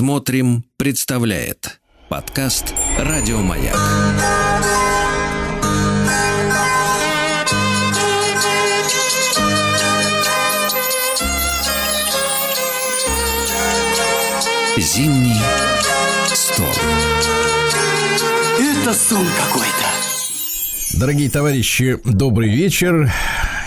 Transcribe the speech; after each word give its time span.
Смотрим, 0.00 0.64
представляет 0.78 1.78
подкаст 2.08 2.72
Радиомаяк. 2.98 3.76
Зимний 14.78 15.36
стол. 16.32 16.64
Это 18.58 18.94
сон 18.94 19.26
какой-то. 19.36 19.68
Дорогие 20.98 21.28
товарищи, 21.28 21.98
добрый 22.06 22.48
вечер. 22.48 23.12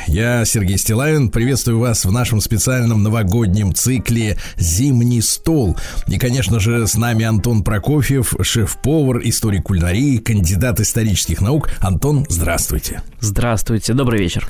Я 0.08 0.44
Сергей 0.46 0.78
Стилавин. 0.78 1.30
Приветствую 1.30 1.80
вас 1.80 2.06
в 2.06 2.12
нашем 2.12 2.42
специальном 2.42 3.04
новогоднем 3.04 3.74
цикле 3.74 4.38
«Зимний 4.58 5.22
стол». 5.22 5.78
И, 6.08 6.18
конечно 6.18 6.60
же, 6.60 6.88
с 6.88 6.96
нами 6.96 7.26
Антон 7.26 7.64
Прокофьев, 7.64 8.34
шеф-повар, 8.42 9.22
историк 9.24 9.64
кулинарии, 9.64 10.18
кандидат 10.18 10.80
исторических 10.80 11.42
наук. 11.42 11.70
Антон, 11.80 12.26
здравствуйте. 12.30 13.02
Здравствуйте, 13.20 13.94
добрый 13.94 14.20
вечер. 14.20 14.48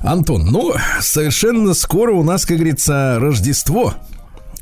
Антон, 0.00 0.46
ну, 0.46 0.74
совершенно 1.00 1.74
скоро 1.74 2.12
у 2.12 2.24
нас, 2.24 2.44
как 2.44 2.56
говорится, 2.56 3.18
Рождество. 3.20 3.94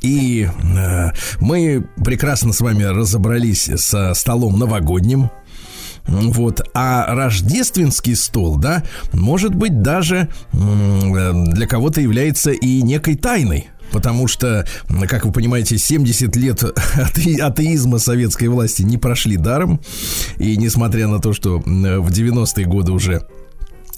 И 0.02 0.46
э, 0.46 1.10
мы 1.40 1.86
прекрасно 2.04 2.52
с 2.52 2.60
вами 2.60 2.82
разобрались 2.84 3.70
со 3.76 4.14
столом 4.14 4.58
новогодним. 4.58 5.30
Вот. 6.06 6.68
А 6.74 7.14
рождественский 7.14 8.16
стол, 8.16 8.56
да, 8.56 8.82
может 9.12 9.54
быть, 9.54 9.82
даже 9.82 10.28
для 10.52 11.66
кого-то 11.66 12.00
является 12.00 12.50
и 12.52 12.82
некой 12.82 13.16
тайной. 13.16 13.68
Потому 13.92 14.26
что, 14.26 14.66
как 15.08 15.24
вы 15.24 15.32
понимаете, 15.32 15.78
70 15.78 16.34
лет 16.36 16.62
атеизма 17.40 17.98
советской 17.98 18.48
власти 18.48 18.82
не 18.82 18.98
прошли 18.98 19.36
даром. 19.36 19.80
И 20.38 20.56
несмотря 20.56 21.06
на 21.08 21.20
то, 21.20 21.32
что 21.32 21.58
в 21.60 22.10
90-е 22.10 22.66
годы 22.66 22.92
уже 22.92 23.26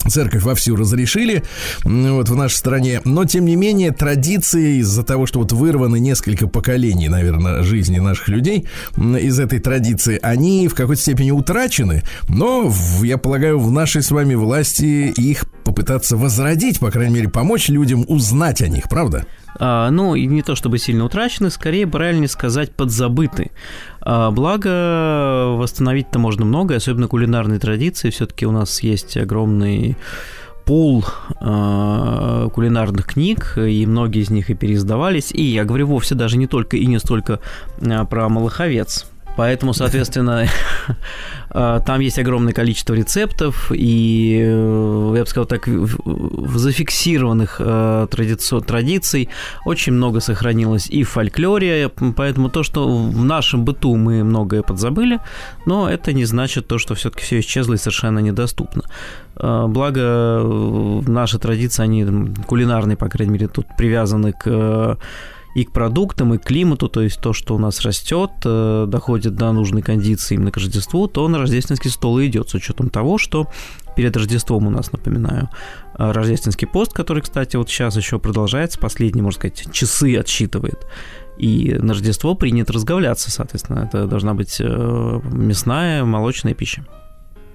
Церковь 0.07 0.43
вовсю 0.43 0.75
разрешили 0.75 1.43
вот 1.83 2.29
в 2.29 2.35
нашей 2.35 2.55
стране, 2.55 3.01
но 3.03 3.25
тем 3.25 3.45
не 3.45 3.55
менее 3.55 3.91
традиции 3.91 4.77
из-за 4.79 5.03
того, 5.03 5.25
что 5.25 5.39
вот 5.39 5.51
вырваны 5.51 5.99
несколько 5.99 6.47
поколений, 6.47 7.09
наверное, 7.09 7.63
жизни 7.63 7.99
наших 7.99 8.29
людей 8.29 8.67
из 8.97 9.39
этой 9.39 9.59
традиции, 9.59 10.19
они 10.21 10.67
в 10.67 10.75
какой-то 10.75 11.01
степени 11.01 11.31
утрачены, 11.31 12.03
но 12.27 12.73
я 13.03 13.17
полагаю 13.17 13.59
в 13.59 13.71
нашей 13.71 14.01
с 14.01 14.11
вами 14.11 14.35
власти 14.35 15.13
их 15.15 15.45
попытаться 15.69 16.17
возродить, 16.17 16.79
по 16.79 16.89
крайней 16.89 17.13
мере, 17.13 17.29
помочь 17.29 17.69
людям 17.69 18.03
узнать 18.07 18.61
о 18.61 18.67
них, 18.67 18.89
правда? 18.89 19.25
А, 19.59 19.91
ну, 19.91 20.15
и 20.15 20.25
не 20.25 20.41
то 20.41 20.55
чтобы 20.55 20.79
сильно 20.79 21.05
утрачены, 21.05 21.51
скорее, 21.51 21.85
правильнее 21.85 22.27
сказать, 22.27 22.71
подзабыты. 22.71 23.51
А, 24.01 24.31
благо, 24.31 25.55
восстановить-то 25.55 26.17
можно 26.17 26.43
много, 26.43 26.75
особенно 26.75 27.07
кулинарные 27.07 27.59
традиции. 27.59 28.09
Все-таки 28.09 28.47
у 28.47 28.51
нас 28.51 28.81
есть 28.81 29.15
огромный 29.15 29.95
пул 30.65 31.03
э, 31.41 32.49
кулинарных 32.53 33.05
книг, 33.05 33.57
и 33.57 33.85
многие 33.85 34.21
из 34.21 34.29
них 34.29 34.49
и 34.49 34.55
переиздавались. 34.55 35.31
И 35.31 35.41
я 35.41 35.65
говорю 35.65 35.87
вовсе 35.87 36.15
даже 36.15 36.37
не 36.37 36.47
только 36.47 36.77
и 36.77 36.85
не 36.85 36.99
столько 36.99 37.39
э, 37.79 38.05
про 38.05 38.29
Малаховец. 38.29 39.05
Поэтому, 39.39 39.73
соответственно, 39.73 40.47
э, 41.51 41.79
там 41.85 42.01
есть 42.01 42.19
огромное 42.19 42.51
количество 42.51 42.93
рецептов, 42.93 43.71
и, 43.73 44.37
э, 44.43 45.13
я 45.15 45.21
бы 45.21 45.25
сказал 45.29 45.45
так, 45.45 45.65
зафиксированных 46.55 47.61
э, 47.61 48.07
традиций 48.67 49.29
очень 49.65 49.93
много 49.93 50.19
сохранилось 50.19 50.89
и 50.89 51.03
в 51.03 51.09
фольклоре, 51.09 51.89
поэтому 52.17 52.49
то, 52.49 52.63
что 52.63 52.85
в 52.85 53.23
нашем 53.23 53.63
быту 53.63 53.95
мы 53.95 54.25
многое 54.25 54.61
подзабыли, 54.61 55.19
но 55.65 55.89
это 55.89 56.11
не 56.11 56.25
значит 56.25 56.67
то, 56.67 56.77
что 56.77 56.95
все-таки 56.95 57.23
все 57.23 57.39
исчезло 57.39 57.75
и 57.75 57.77
совершенно 57.77 58.19
недоступно. 58.19 58.83
Благо, 59.35 60.43
наши 61.07 61.39
традиции, 61.39 61.83
они 61.83 62.05
кулинарные, 62.45 62.97
по 62.97 63.07
крайней 63.07 63.33
мере, 63.33 63.47
тут 63.47 63.67
привязаны 63.77 64.33
к 64.33 64.97
и 65.55 65.63
к 65.63 65.71
продуктам, 65.71 66.33
и 66.33 66.37
к 66.37 66.45
климату, 66.45 66.87
то 66.89 67.01
есть 67.01 67.19
то, 67.19 67.33
что 67.33 67.55
у 67.55 67.57
нас 67.57 67.81
растет, 67.81 68.31
э, 68.45 68.85
доходит 68.87 69.35
до 69.35 69.51
нужной 69.51 69.81
кондиции 69.81 70.35
именно 70.35 70.51
к 70.51 70.57
Рождеству, 70.57 71.07
то 71.07 71.27
на 71.27 71.39
рождественский 71.39 71.89
стол 71.89 72.19
и 72.19 72.27
идет 72.27 72.49
с 72.49 72.53
учетом 72.53 72.89
того, 72.89 73.17
что 73.17 73.47
перед 73.95 74.15
Рождеством 74.15 74.67
у 74.67 74.69
нас, 74.69 74.91
напоминаю, 74.91 75.49
э, 75.97 76.11
рождественский 76.11 76.67
пост, 76.67 76.93
который, 76.93 77.23
кстати, 77.23 77.55
вот 77.55 77.69
сейчас 77.69 77.97
еще 77.97 78.19
продолжается, 78.19 78.79
последние, 78.79 79.23
можно 79.23 79.39
сказать, 79.39 79.71
часы 79.71 80.15
отсчитывает. 80.17 80.85
И 81.37 81.73
на 81.79 81.93
Рождество 81.93 82.35
принято 82.35 82.73
разговляться, 82.73 83.31
соответственно, 83.31 83.79
это 83.79 84.05
должна 84.05 84.33
быть 84.33 84.57
э, 84.59 85.21
мясная, 85.31 86.03
молочная 86.03 86.53
пища. 86.53 86.85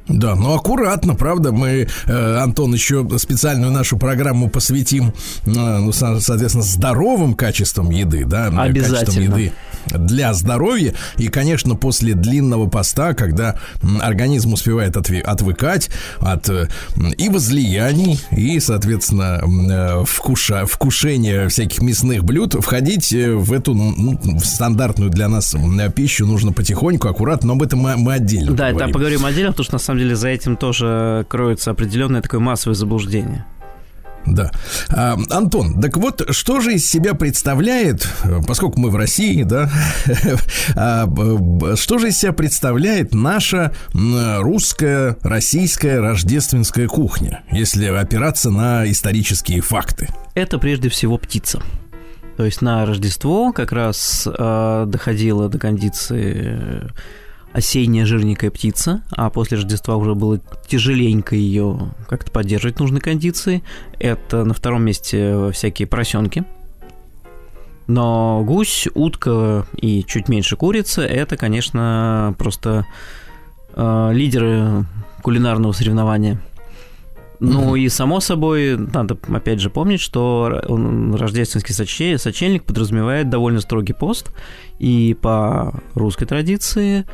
Да, 0.08 0.34
ну 0.34 0.54
аккуратно, 0.54 1.14
правда. 1.14 1.50
Мы, 1.52 1.88
э, 2.06 2.36
Антон, 2.36 2.74
еще 2.74 3.06
специальную 3.18 3.72
нашу 3.72 3.96
программу 3.96 4.50
посвятим, 4.50 5.14
э, 5.46 5.50
ну, 5.50 5.92
соответственно, 5.92 6.62
здоровым 6.62 7.34
качествам 7.34 7.90
еды, 7.90 8.24
да, 8.26 8.46
Обязательно. 8.48 8.98
качеством 9.00 9.22
еды 9.24 9.52
для 9.86 10.32
здоровья. 10.34 10.94
И, 11.16 11.28
конечно, 11.28 11.74
после 11.74 12.14
длинного 12.14 12.68
поста, 12.68 13.14
когда 13.14 13.58
организм 14.00 14.52
успевает 14.52 14.96
отве- 14.96 15.20
отвыкать 15.22 15.90
от 16.20 16.48
э, 16.48 16.68
и 17.16 17.28
возлияний, 17.30 18.20
и, 18.30 18.60
соответственно, 18.60 19.40
э, 19.42 20.04
вкуша, 20.06 20.66
вкушения 20.66 21.48
всяких 21.48 21.80
мясных 21.82 22.24
блюд, 22.24 22.54
входить 22.60 23.12
э, 23.12 23.34
в 23.34 23.52
эту 23.52 23.74
ну, 23.74 24.18
в 24.22 24.44
стандартную 24.44 25.10
для 25.10 25.28
нас 25.28 25.54
пищу 25.94 26.26
нужно 26.26 26.52
потихоньку, 26.52 27.08
аккуратно, 27.08 27.48
но 27.48 27.52
об 27.54 27.62
этом 27.62 27.78
мы, 27.80 27.96
мы 27.96 28.14
отдельно 28.14 28.52
Да, 28.52 28.64
поговорим. 28.66 28.80
это 28.88 28.92
поговорим 28.92 29.24
отдельно, 29.24 29.50
потому 29.52 29.64
что 29.64 29.72
на 29.74 29.78
самом 29.78 29.93
деле 29.98 30.16
за 30.16 30.28
этим 30.28 30.56
тоже 30.56 31.26
кроется 31.28 31.70
определенное 31.70 32.22
такое 32.22 32.40
массовое 32.40 32.74
заблуждение. 32.74 33.44
Да. 34.26 34.50
А, 34.88 35.16
Антон, 35.30 35.80
так 35.80 35.96
вот, 35.96 36.22
что 36.30 36.60
же 36.60 36.74
из 36.74 36.88
себя 36.88 37.14
представляет, 37.14 38.08
поскольку 38.46 38.80
мы 38.80 38.90
в 38.90 38.96
России, 38.96 39.42
да, 39.42 39.70
а, 40.76 41.06
что 41.76 41.98
же 41.98 42.08
из 42.08 42.18
себя 42.18 42.32
представляет 42.32 43.14
наша 43.14 43.72
русская, 43.92 45.16
российская 45.22 46.00
рождественская 46.00 46.88
кухня, 46.88 47.42
если 47.50 47.86
опираться 47.86 48.50
на 48.50 48.90
исторические 48.90 49.60
факты? 49.60 50.08
Это 50.34 50.58
прежде 50.58 50.88
всего 50.88 51.18
птица. 51.18 51.62
То 52.36 52.44
есть 52.44 52.62
на 52.62 52.84
Рождество 52.84 53.52
как 53.52 53.70
раз 53.70 54.26
э, 54.26 54.84
доходило 54.88 55.48
до 55.48 55.58
кондиции 55.58 56.90
осенняя 57.54 58.04
жирненькая 58.04 58.50
птица, 58.50 59.04
а 59.12 59.30
после 59.30 59.56
Рождества 59.56 59.96
уже 59.96 60.16
было 60.16 60.40
тяжеленько 60.66 61.36
ее 61.36 61.92
как-то 62.08 62.32
поддерживать 62.32 62.80
нужной 62.80 63.00
кондиции. 63.00 63.62
Это 64.00 64.44
на 64.44 64.52
втором 64.54 64.82
месте 64.82 65.52
всякие 65.52 65.86
поросенки. 65.86 66.44
Но 67.86 68.42
гусь, 68.44 68.88
утка 68.94 69.66
и 69.76 70.02
чуть 70.04 70.28
меньше 70.28 70.56
курицы– 70.56 71.02
это, 71.02 71.36
конечно, 71.36 72.34
просто 72.38 72.86
э, 73.74 74.10
лидеры 74.12 74.84
кулинарного 75.22 75.70
соревнования. 75.72 76.40
Ну 77.38 77.76
и 77.76 77.88
само 77.88 78.18
собой, 78.18 78.76
надо 78.76 79.16
опять 79.28 79.60
же 79.60 79.70
помнить, 79.70 80.00
что 80.00 80.48
рождественский 81.16 82.18
сочельник 82.18 82.64
подразумевает 82.64 83.28
довольно 83.28 83.60
строгий 83.60 83.92
пост, 83.92 84.32
и 84.80 85.16
по 85.20 85.74
русской 85.94 86.24
традиции 86.24 87.04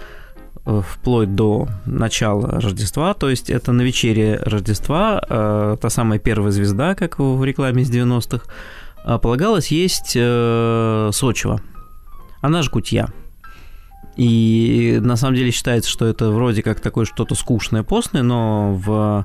вплоть 0.64 1.34
до 1.34 1.68
начала 1.86 2.60
Рождества, 2.60 3.14
то 3.14 3.30
есть 3.30 3.50
это 3.50 3.72
на 3.72 3.82
вечере 3.82 4.40
Рождества, 4.44 5.22
э, 5.28 5.76
та 5.80 5.90
самая 5.90 6.18
первая 6.18 6.52
звезда, 6.52 6.94
как 6.94 7.18
в 7.18 7.42
рекламе 7.44 7.82
из 7.82 7.90
90-х, 7.90 8.44
э, 9.04 9.18
полагалось 9.18 9.68
есть 9.68 10.12
э, 10.14 11.10
сочево. 11.12 11.60
Она 12.40 12.62
же 12.62 12.70
кутья. 12.70 13.08
И 14.16 14.98
на 15.02 15.16
самом 15.16 15.36
деле 15.36 15.50
считается, 15.50 15.90
что 15.90 16.06
это 16.06 16.30
вроде 16.30 16.62
как 16.62 16.80
такое 16.80 17.06
что-то 17.06 17.34
скучное, 17.34 17.82
постное, 17.82 18.22
но 18.22 18.74
в 18.74 19.24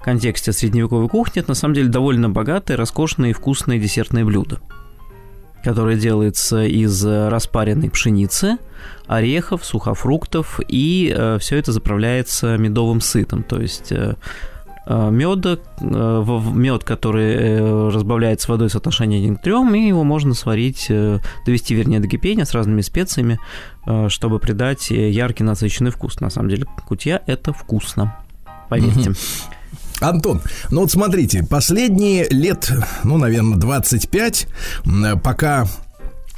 контексте 0.00 0.52
средневековой 0.52 1.08
кухни 1.08 1.40
это 1.40 1.50
на 1.50 1.54
самом 1.56 1.74
деле 1.74 1.88
довольно 1.88 2.30
богатое, 2.30 2.76
роскошное 2.76 3.30
и 3.30 3.32
вкусное 3.32 3.78
десертное 3.78 4.24
блюдо 4.24 4.60
которое 5.66 5.96
делается 5.96 6.64
из 6.64 7.04
распаренной 7.04 7.90
пшеницы, 7.90 8.58
орехов, 9.08 9.64
сухофруктов, 9.64 10.60
и 10.68 11.12
э, 11.12 11.38
все 11.40 11.56
это 11.56 11.72
заправляется 11.72 12.56
медовым 12.56 13.00
сытом, 13.00 13.42
то 13.42 13.60
есть 13.60 13.90
э, 13.90 14.14
э 14.86 15.10
меда, 15.10 15.58
э, 15.80 16.40
мед, 16.54 16.84
который 16.84 17.34
э, 17.34 17.88
разбавляется 17.88 18.52
водой 18.52 18.70
соотношение 18.70 19.18
1 19.18 19.38
к 19.38 19.42
3, 19.42 19.76
и 19.76 19.88
его 19.88 20.04
можно 20.04 20.34
сварить, 20.34 20.86
довести, 21.44 21.74
вернее, 21.74 21.98
до 21.98 22.06
кипения 22.06 22.44
с 22.44 22.54
разными 22.54 22.80
специями, 22.80 23.40
чтобы 24.06 24.38
придать 24.38 24.90
яркий 24.90 25.42
насыщенный 25.42 25.90
вкус. 25.90 26.20
На 26.20 26.30
самом 26.30 26.48
деле, 26.48 26.66
кутья– 26.86 27.24
это 27.26 27.52
вкусно, 27.52 28.16
поверьте. 28.68 29.14
Антон, 30.00 30.42
ну 30.70 30.82
вот 30.82 30.90
смотрите, 30.90 31.42
последние 31.42 32.26
лет, 32.28 32.70
ну, 33.04 33.16
наверное, 33.16 33.56
25, 33.56 34.46
пока 35.22 35.66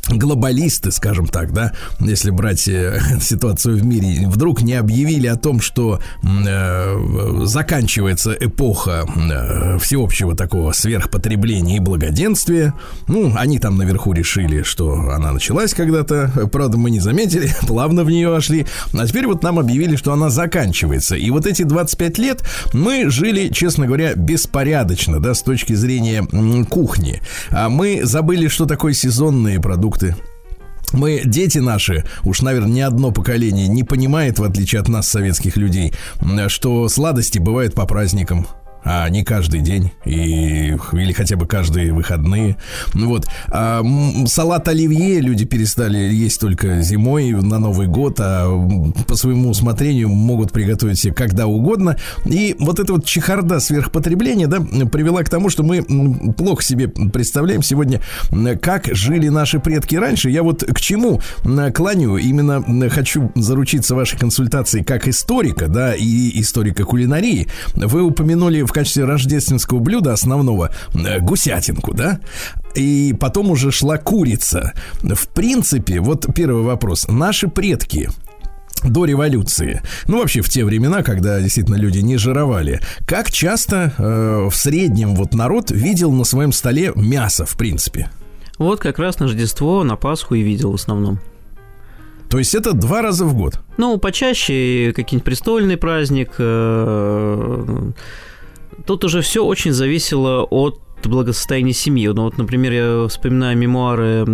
глобалисты, 0.09 0.91
скажем 0.91 1.27
так, 1.27 1.53
да, 1.53 1.73
если 2.01 2.31
брать 2.31 2.67
э, 2.69 3.01
ситуацию 3.21 3.77
в 3.77 3.85
мире, 3.85 4.27
вдруг 4.29 4.63
не 4.63 4.75
объявили 4.75 5.27
о 5.27 5.37
том, 5.37 5.61
что 5.61 6.01
э, 6.23 7.45
заканчивается 7.45 8.37
эпоха 8.39 9.07
э, 9.07 9.79
всеобщего 9.79 10.35
такого 10.35 10.73
сверхпотребления 10.73 11.77
и 11.77 11.81
благоденствия. 11.81 12.75
Ну, 13.07 13.35
они 13.37 13.59
там 13.59 13.77
наверху 13.77 14.13
решили, 14.13 14.63
что 14.63 15.11
она 15.11 15.33
началась 15.33 15.75
когда-то, 15.75 16.49
правда, 16.51 16.79
мы 16.79 16.91
не 16.91 17.01
заметили, 17.01 17.51
плавно 17.67 18.05
в 18.05 18.11
нее 18.11 18.29
вошли, 18.29 18.67
а 18.93 19.07
теперь 19.07 19.27
вот 19.27 19.43
нам 19.43 19.59
объявили, 19.59 19.97
что 19.97 20.13
она 20.13 20.31
заканчивается. 20.31 21.17
И 21.17 21.31
вот 21.31 21.47
эти 21.47 21.63
25 21.63 22.19
лет 22.19 22.45
мы 22.73 23.11
жили, 23.11 23.49
честно 23.49 23.87
говоря, 23.87 24.15
беспорядочно, 24.15 25.21
да, 25.21 25.35
с 25.35 25.43
точки 25.43 25.75
зрения 25.75 26.27
кухни. 26.65 27.21
А 27.51 27.69
мы 27.69 28.01
забыли, 28.05 28.49
что 28.49 28.67
такое 28.67 28.93
сезонные 28.93 29.61
продукты 29.61 29.98
продукты. 29.99 30.17
Мы, 30.93 31.21
дети 31.23 31.59
наши, 31.59 32.05
уж, 32.25 32.41
наверное, 32.41 32.73
ни 32.73 32.81
одно 32.81 33.11
поколение 33.11 33.69
не 33.69 33.85
понимает, 33.85 34.39
в 34.39 34.45
отличие 34.45 34.81
от 34.81 34.89
нас, 34.89 35.07
советских 35.07 35.59
людей, 35.59 35.93
что 36.47 36.89
сладости 36.89 37.39
бывают 37.39 37.75
по 37.75 37.85
праздникам 37.85 38.47
а 38.85 39.09
не 39.09 39.25
каждый 39.25 39.61
день 39.61 39.93
и, 40.05 40.77
или 40.93 41.13
хотя 41.13 41.37
бы 41.37 41.47
каждые 41.47 41.93
выходные. 41.93 42.57
Ну 42.95 43.09
вот. 43.09 43.27
А, 43.49 43.83
салат 44.27 44.69
оливье 44.69 45.21
люди 45.21 45.45
перестали 45.45 45.99
есть 45.99 46.41
только 46.41 46.81
зимой 46.83 47.33
на 47.33 47.59
Новый 47.59 47.87
год, 47.87 48.19
а 48.21 48.49
по 49.07 49.17
своему 49.17 49.51
усмотрению 49.51 50.09
могут 50.09 50.53
приготовить 50.53 50.99
себе 50.99 51.15
когда 51.15 51.47
угодно. 51.47 51.97
И 52.25 52.57
вот 52.59 52.79
эта 52.79 52.93
вот 52.93 53.05
чехарда 53.05 53.61
сверхпотребления, 53.61 54.47
да, 54.47 54.61
привела 54.87 55.23
к 55.23 55.29
тому, 55.29 55.51
что 55.51 55.63
мы 55.63 55.83
плохо 56.33 56.63
себе 56.63 56.89
представляем 56.89 57.63
сегодня, 57.63 58.01
как 58.61 58.87
жили 58.93 59.29
наши 59.29 59.59
предки 59.59 59.97
раньше. 59.97 60.31
Я 60.31 60.43
вот 60.43 60.65
к 60.65 60.81
чему 60.81 61.21
клоню? 61.75 62.17
Именно 62.17 62.89
хочу 62.91 63.31
заручиться 63.35 63.95
вашей 63.95 64.19
консультацией 64.19 64.85
как 64.85 65.09
историка, 65.09 65.69
да, 65.69 65.95
и 65.95 66.41
историка 66.41 66.85
кулинарии. 66.85 67.49
Вы 67.75 68.03
упомянули 68.03 68.63
в 68.69 68.73
качестве 68.73 69.05
рождественского 69.05 69.79
блюда 69.79 70.13
основного 70.13 70.71
э, 70.95 71.21
гусятинку, 71.21 71.95
да? 71.95 72.21
И 72.75 73.15
потом 73.19 73.51
уже 73.51 73.73
шла 73.73 73.97
курица. 73.97 74.75
В 75.03 75.29
принципе, 75.29 76.01
вот 76.01 76.27
первый 76.35 76.63
вопрос. 76.63 77.09
Наши 77.09 77.49
предки, 77.49 78.11
до 78.85 79.07
революции, 79.07 79.83
ну 80.07 80.19
вообще 80.19 80.43
в 80.43 80.51
те 80.51 80.65
времена, 80.65 81.03
когда 81.03 81.41
действительно 81.41 81.77
люди 81.77 81.99
не 81.99 82.19
жировали, 82.19 82.81
как 83.07 83.33
часто 83.33 83.93
э, 83.97 84.49
в 84.51 84.55
среднем 84.55 85.15
вот 85.15 85.35
народ 85.35 85.71
видел 85.71 86.13
на 86.13 86.25
своем 86.25 86.53
столе 86.53 86.93
мясо, 86.95 87.47
в 87.47 87.57
принципе? 87.57 88.11
Вот 88.59 88.81
как 88.81 88.99
раз 88.99 89.19
на 89.19 89.27
Рождество, 89.27 89.83
на 89.83 89.97
Пасху 89.97 90.35
и 90.35 90.43
видел 90.43 90.73
в 90.73 90.75
основном. 90.75 91.21
То 92.29 92.39
есть 92.39 92.55
это 92.55 92.73
два 92.75 93.01
раза 93.01 93.25
в 93.25 93.35
год? 93.35 93.61
Ну, 93.79 93.99
почаще 93.99 94.93
какие-нибудь 94.95 95.25
престольный 95.25 95.77
праздник, 95.77 96.33
э, 96.39 97.91
Тут 98.87 99.05
уже 99.05 99.21
все 99.21 99.45
очень 99.45 99.73
зависело 99.73 100.45
от 100.45 100.81
благосостояния 101.05 101.73
семьи. 101.73 102.09
Ну, 102.09 102.25
вот, 102.25 102.39
например, 102.39 102.73
я 102.73 103.09
вспоминаю 103.09 103.57
мемуары 103.57 104.25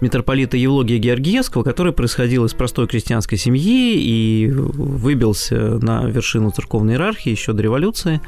митрополита 0.00 0.56
Евлогия 0.56 0.98
Георгиевского, 0.98 1.62
который 1.62 1.92
происходил 1.92 2.44
из 2.44 2.54
простой 2.54 2.86
крестьянской 2.86 3.38
семьи 3.38 3.96
и 3.96 4.50
выбился 4.50 5.78
на 5.82 6.04
вершину 6.04 6.50
церковной 6.50 6.94
иерархии 6.94 7.30
еще 7.30 7.52
до 7.52 7.62
революции. 7.62 8.20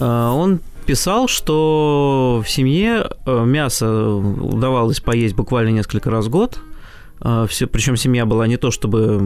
А, 0.00 0.32
он 0.32 0.60
писал, 0.86 1.28
что 1.28 2.42
в 2.44 2.48
семье 2.48 3.10
э, 3.26 3.44
мясо 3.44 4.08
удавалось 4.08 5.00
поесть 5.00 5.34
буквально 5.34 5.70
несколько 5.70 6.10
раз 6.10 6.26
в 6.26 6.30
год– 6.30 6.58
все, 7.20 7.66
причем 7.66 7.96
семья 7.96 8.26
была 8.26 8.46
не 8.46 8.56
то 8.56 8.70
чтобы 8.70 9.18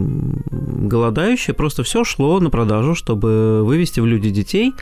голодающая, 0.50 1.54
просто 1.54 1.82
все 1.82 2.04
шло 2.04 2.40
на 2.40 2.50
продажу, 2.50 2.94
чтобы 2.94 3.62
вывести 3.64 4.00
в 4.00 4.06
люди 4.06 4.30
детей. 4.30 4.72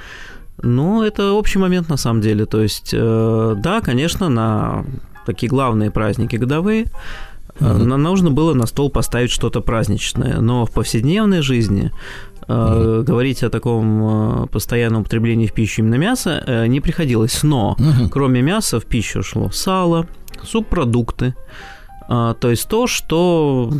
Ну, 0.63 1.03
это 1.03 1.33
общий 1.33 1.59
момент 1.59 1.89
на 1.89 1.97
самом 1.97 2.21
деле. 2.21 2.45
То 2.45 2.63
есть, 2.63 2.91
э, 2.93 3.55
да, 3.57 3.81
конечно, 3.81 4.29
на 4.29 4.85
такие 5.25 5.49
главные 5.49 5.91
праздники 5.91 6.37
годовые 6.37 6.87
mm-hmm. 7.59 7.97
нужно 7.97 8.31
было 8.31 8.53
на 8.53 8.67
стол 8.67 8.91
поставить 8.91 9.31
что-то 9.31 9.61
праздничное. 9.61 10.41
Но 10.41 10.67
в 10.67 10.71
повседневной 10.71 11.41
жизни 11.41 11.93
mm-hmm. 12.43 13.05
говорить 13.05 13.43
о 13.43 13.51
таком 13.51 14.49
постоянном 14.53 15.03
употреблении 15.03 15.47
в 15.47 15.53
пищу 15.53 15.83
именно 15.83 15.97
мяса 15.97 16.67
не 16.69 16.81
приходилось. 16.81 17.43
Но 17.43 17.77
mm-hmm. 17.79 18.09
кроме 18.11 18.43
мяса 18.43 18.81
в 18.81 18.85
пищу 18.85 19.23
шло 19.23 19.51
сало, 19.51 20.07
субпродукты, 20.43 21.35
а, 21.39 21.80
то 22.11 22.51
есть 22.51 22.69
то, 22.69 22.87
что 22.87 23.73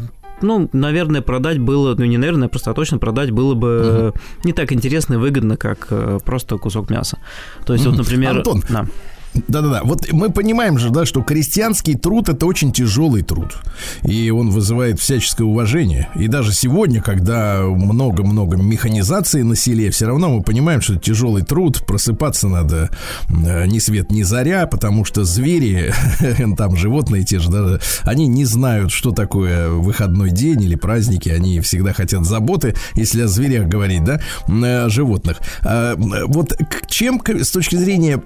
ну, 0.43 0.69
наверное, 0.73 1.21
продать 1.21 1.59
было, 1.59 1.95
ну, 1.95 2.05
не 2.05 2.17
наверное, 2.17 2.49
просто 2.49 2.73
точно 2.73 2.99
продать 2.99 3.31
было 3.31 3.55
бы 3.55 4.13
угу. 4.15 4.21
не 4.45 4.53
так 4.53 4.73
интересно 4.73 5.15
и 5.15 5.17
выгодно, 5.17 5.57
как 5.57 5.89
э, 5.91 6.19
просто 6.25 6.57
кусок 6.57 6.91
мяса. 6.91 7.19
То 7.67 7.73
есть, 7.73 7.85
угу. 7.85 7.97
вот, 7.97 8.05
например... 8.05 8.39
Антон, 8.39 8.63
да. 8.69 8.87
Да-да-да. 9.35 9.83
Вот 9.85 10.13
мы 10.13 10.31
понимаем 10.31 10.79
же, 10.79 10.91
да, 10.91 11.07
что 11.07 11.23
крестьянский 11.23 11.95
труд 11.95 12.29
это 12.29 12.47
очень 12.47 12.73
тяжелый 12.73 13.23
труд. 13.23 13.55
И 14.03 14.31
он 14.31 14.51
вызывает 14.51 14.99
всяческое 14.99 15.47
уважение. 15.47 16.09
И 16.17 16.27
даже 16.27 16.53
сегодня, 16.53 17.01
когда 17.01 17.61
много-много 17.63 18.57
механизации 18.57 19.43
на 19.43 19.55
селе, 19.55 19.91
все 19.91 20.07
равно 20.07 20.31
мы 20.31 20.43
понимаем, 20.43 20.81
что 20.81 20.97
тяжелый 20.97 21.43
труд. 21.43 21.85
Просыпаться 21.87 22.49
надо 22.49 22.91
э, 23.29 23.67
ни 23.67 23.79
свет, 23.79 24.11
ни 24.11 24.23
заря, 24.23 24.67
потому 24.67 25.05
что 25.05 25.25
звери, 25.25 25.93
там 26.57 26.77
животные 26.77 27.25
те 27.25 27.39
же, 27.39 27.51
да, 27.51 27.79
они 28.03 28.27
не 28.27 28.45
знают, 28.45 28.91
что 28.91 29.13
такое 29.13 29.71
выходной 29.71 30.31
день 30.31 30.63
или 30.63 30.75
праздники. 30.75 31.29
Они 31.29 31.61
всегда 31.61 31.93
хотят 31.93 32.25
заботы, 32.25 32.75
если 32.95 33.23
о 33.23 33.29
зверях 33.29 33.69
говорить, 33.69 34.03
да, 34.03 34.21
о 34.49 34.89
животных. 34.89 35.39
А, 35.63 35.95
вот 35.97 36.57
чем 36.89 37.23
с 37.25 37.51
точки 37.51 37.77
зрения 37.77 38.21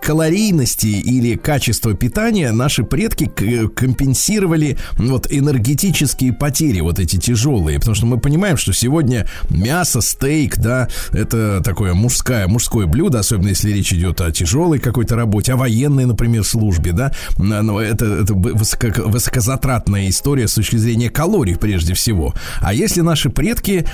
калорий 0.00 0.27
калорийности 0.28 0.86
или 0.86 1.36
качества 1.36 1.94
питания 1.94 2.52
наши 2.52 2.82
предки 2.84 3.30
компенсировали 3.74 4.76
вот 4.98 5.26
энергетические 5.30 6.34
потери, 6.34 6.80
вот 6.80 6.98
эти 6.98 7.16
тяжелые. 7.16 7.78
Потому 7.78 7.94
что 7.94 8.06
мы 8.06 8.18
понимаем, 8.18 8.58
что 8.58 8.74
сегодня 8.74 9.26
мясо, 9.48 10.02
стейк, 10.02 10.58
да, 10.58 10.88
это 11.12 11.62
такое 11.64 11.94
мужское, 11.94 12.46
мужское 12.46 12.86
блюдо, 12.86 13.20
особенно 13.20 13.48
если 13.48 13.72
речь 13.72 13.92
идет 13.94 14.20
о 14.20 14.30
тяжелой 14.30 14.80
какой-то 14.80 15.16
работе, 15.16 15.54
о 15.54 15.56
военной, 15.56 16.04
например, 16.04 16.44
службе, 16.44 16.92
да. 16.92 17.12
Но 17.38 17.80
это, 17.80 18.04
это 18.04 18.34
высоко, 18.34 18.88
высокозатратная 19.08 20.10
история 20.10 20.46
с 20.46 20.54
точки 20.54 20.76
зрения 20.76 21.08
калорий 21.08 21.56
прежде 21.56 21.94
всего. 21.94 22.34
А 22.60 22.74
если 22.74 23.00
наши 23.00 23.30
предки 23.30 23.86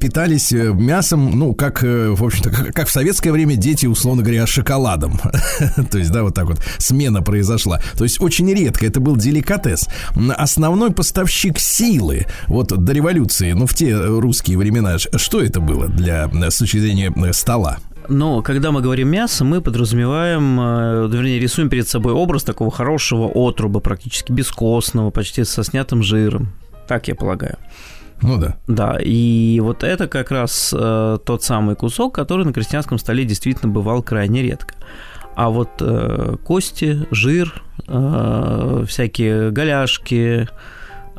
питались 0.00 0.52
э, 0.52 0.72
мясом, 0.72 1.38
ну, 1.38 1.54
как, 1.54 1.84
э, 1.84 2.08
в 2.10 2.24
общем-то, 2.24 2.50
как, 2.50 2.74
как 2.74 2.88
в 2.88 2.90
советское 2.90 3.30
время 3.30 3.54
дети, 3.54 3.86
условно 3.86 4.22
говоря, 4.22 4.44
шоколадом. 4.46 5.20
То 5.90 5.98
есть, 5.98 6.10
да, 6.10 6.22
вот 6.22 6.34
так 6.34 6.46
вот 6.46 6.60
смена 6.78 7.22
произошла. 7.22 7.80
То 7.96 8.04
есть 8.04 8.20
очень 8.20 8.52
редко 8.52 8.86
это 8.86 9.00
был 9.00 9.16
деликатес. 9.16 9.88
Основной 10.36 10.90
поставщик 10.90 11.58
силы 11.58 12.26
вот 12.46 12.68
до 12.68 12.92
революции, 12.92 13.52
ну 13.52 13.66
в 13.66 13.74
те 13.74 13.96
русские 13.96 14.58
времена, 14.58 14.98
что 14.98 15.40
это 15.40 15.60
было 15.60 15.88
для 15.88 16.28
с 16.50 16.58
точки 16.58 16.78
зрения 16.78 17.12
э, 17.14 17.32
стола? 17.32 17.78
Но 18.08 18.40
когда 18.42 18.72
мы 18.72 18.80
говорим 18.80 19.08
мясо, 19.08 19.44
мы 19.44 19.60
подразумеваем, 19.60 20.58
э, 20.60 21.08
вернее, 21.10 21.38
рисуем 21.38 21.68
перед 21.68 21.88
собой 21.88 22.14
образ 22.14 22.42
такого 22.42 22.70
хорошего 22.70 23.26
отруба, 23.26 23.80
практически 23.80 24.32
бескостного, 24.32 25.10
почти 25.10 25.44
со 25.44 25.62
снятым 25.62 26.02
жиром. 26.02 26.52
Так 26.86 27.08
я 27.08 27.14
полагаю. 27.14 27.58
Ну 28.22 28.38
да. 28.38 28.56
Да, 28.66 28.98
и 29.00 29.60
вот 29.60 29.84
это 29.84 30.08
как 30.08 30.30
раз 30.30 30.74
э, 30.76 31.18
тот 31.24 31.42
самый 31.44 31.76
кусок, 31.76 32.14
который 32.14 32.44
на 32.44 32.52
крестьянском 32.52 32.98
столе 32.98 33.24
действительно 33.24 33.70
бывал 33.70 34.02
крайне 34.02 34.42
редко. 34.42 34.74
А 35.38 35.50
вот 35.50 35.68
э, 35.78 36.34
кости, 36.42 37.06
жир, 37.12 37.62
э, 37.86 38.84
всякие 38.88 39.52
голяшки, 39.52 40.48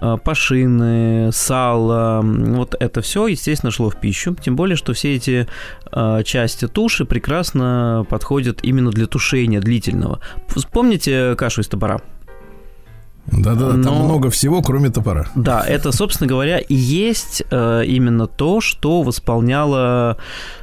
э, 0.01 0.17
пашины, 0.21 1.31
сало, 1.31 2.19
вот 2.21 2.75
это 2.77 2.99
все, 2.99 3.27
естественно, 3.27 3.71
шло 3.71 3.89
в 3.89 3.95
пищу. 3.95 4.35
Тем 4.35 4.57
более, 4.57 4.75
что 4.75 4.91
все 4.91 5.15
эти 5.15 5.47
э, 5.93 6.23
части 6.25 6.67
туши 6.67 7.05
прекрасно 7.05 8.05
подходят 8.09 8.59
именно 8.61 8.91
для 8.91 9.07
тушения 9.07 9.61
длительного. 9.61 10.19
Вспомните 10.49 11.37
кашу 11.37 11.61
из 11.61 11.69
топора. 11.69 12.01
Да-да, 13.31 13.71
там 13.71 14.05
много 14.05 14.29
всего, 14.29 14.61
кроме 14.61 14.89
топора. 14.89 15.27
Да, 15.35 15.63
это, 15.65 15.91
собственно 15.91 16.27
говоря, 16.27 16.59
и 16.59 16.73
есть 16.73 17.43
э, 17.51 17.83
именно 17.85 18.27
то, 18.27 18.61
что 18.61 19.01
восполняло 19.01 20.17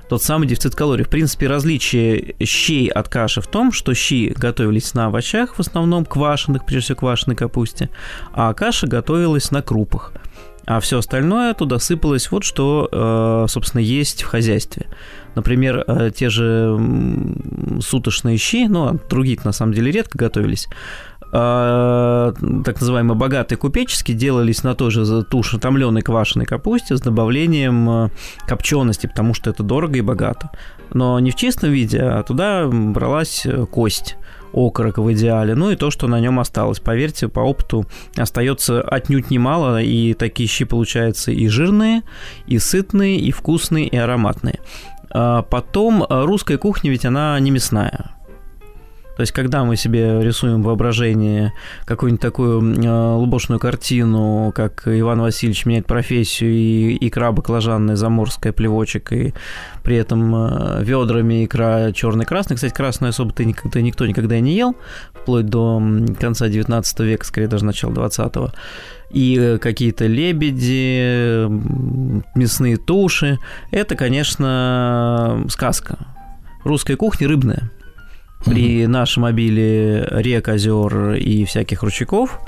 тот 0.08 0.22
самый 0.22 0.48
дефицит 0.48 0.74
калорий. 0.74 1.04
В 1.04 1.08
принципе, 1.08 1.46
различие 1.46 2.34
щей 2.44 2.88
от 2.88 3.08
каши 3.08 3.40
в 3.40 3.46
том, 3.46 3.72
что 3.72 3.94
щи 3.94 4.34
готовились 4.36 4.94
на 4.94 5.06
овощах, 5.06 5.56
в 5.56 5.60
основном 5.60 6.04
квашеных, 6.04 6.64
прежде 6.64 6.86
всего 6.86 6.98
квашеной 6.98 7.36
капусте, 7.36 7.90
а 8.32 8.52
каша 8.54 8.86
готовилась 8.86 9.50
на 9.50 9.62
крупах. 9.62 10.12
А 10.66 10.80
все 10.80 10.98
остальное 10.98 11.54
туда 11.54 11.78
сыпалось 11.78 12.30
вот 12.32 12.42
что, 12.42 12.88
э, 12.90 13.46
собственно, 13.48 13.80
есть 13.80 14.24
в 14.24 14.26
хозяйстве. 14.26 14.86
Например, 15.36 15.84
э, 15.86 16.10
те 16.10 16.28
же 16.28 16.76
суточные 17.80 18.36
щи, 18.36 18.66
ну, 18.66 18.88
а 18.88 18.96
другие 19.08 19.38
на 19.44 19.52
самом 19.52 19.74
деле 19.74 19.92
редко 19.92 20.18
готовились, 20.18 20.66
так 21.30 22.80
называемые 22.80 23.16
богатые 23.16 23.58
купеческие 23.58 24.16
делались 24.16 24.62
на 24.62 24.74
той 24.74 24.90
же 24.90 25.24
туши 25.24 25.58
томленой 25.58 26.02
квашеной 26.02 26.46
капусте 26.46 26.96
с 26.96 27.00
добавлением 27.00 27.90
э, 27.90 28.10
копчености, 28.46 29.06
потому 29.06 29.34
что 29.34 29.50
это 29.50 29.62
дорого 29.62 29.98
и 29.98 30.02
богато. 30.02 30.50
Но 30.92 31.18
не 31.18 31.30
в 31.30 31.34
чистом 31.34 31.70
виде, 31.70 32.00
а 32.00 32.22
туда 32.22 32.68
бралась 32.68 33.44
э, 33.44 33.66
кость 33.66 34.16
окорок 34.52 34.98
в 34.98 35.12
идеале, 35.12 35.54
ну 35.54 35.70
и 35.70 35.76
то, 35.76 35.90
что 35.90 36.06
на 36.06 36.20
нем 36.20 36.38
осталось. 36.38 36.80
Поверьте, 36.80 37.28
по 37.28 37.40
опыту 37.40 37.86
остается 38.16 38.80
отнюдь 38.80 39.30
немало, 39.30 39.82
и 39.82 40.14
такие 40.14 40.48
щи 40.48 40.64
получаются 40.64 41.32
и 41.32 41.48
жирные, 41.48 42.02
и 42.46 42.58
сытные, 42.58 43.18
и 43.18 43.32
вкусные, 43.32 43.88
и 43.88 43.96
ароматные. 43.96 44.60
А 45.10 45.42
потом 45.42 46.04
русская 46.08 46.56
кухня 46.56 46.90
ведь 46.90 47.04
она 47.04 47.38
не 47.40 47.50
мясная. 47.50 48.15
То 49.16 49.22
есть, 49.22 49.32
когда 49.32 49.64
мы 49.64 49.76
себе 49.76 50.20
рисуем 50.22 50.62
воображение 50.62 51.54
какую-нибудь 51.86 52.20
такую 52.20 52.74
э, 52.74 53.14
лубошную 53.14 53.58
картину, 53.58 54.52
как 54.54 54.82
Иван 54.86 55.22
Васильевич 55.22 55.64
меняет 55.64 55.86
профессию, 55.86 56.52
и 56.52 56.98
икра 57.00 57.32
баклажанная, 57.32 57.96
заморская, 57.96 58.52
плевочек, 58.52 59.12
и 59.12 59.32
при 59.82 59.96
этом 59.96 60.34
э, 60.34 60.84
ведрами 60.84 61.46
икра 61.46 61.92
черный-красный. 61.92 62.56
Кстати, 62.56 62.74
красную 62.74 63.08
особо-то 63.08 63.42
никогда, 63.46 63.80
никто 63.80 64.06
никогда 64.06 64.38
не 64.38 64.54
ел, 64.54 64.76
вплоть 65.14 65.46
до 65.46 65.82
конца 66.20 66.48
19 66.48 67.00
века, 67.00 67.24
скорее 67.24 67.48
даже 67.48 67.64
начала 67.64 67.92
20-го 67.92 68.52
и 69.10 69.58
какие-то 69.62 70.06
лебеди, 70.06 71.46
мясные 72.36 72.76
туши. 72.76 73.38
Это, 73.70 73.94
конечно, 73.94 75.46
сказка. 75.48 76.08
Русская 76.64 76.96
кухня 76.96 77.28
рыбная 77.28 77.70
при 78.46 78.86
нашем 78.86 79.24
обилии 79.24 80.06
рек, 80.22 80.48
озер 80.48 81.12
и 81.14 81.44
всяких 81.44 81.82
ручейков 81.82 82.40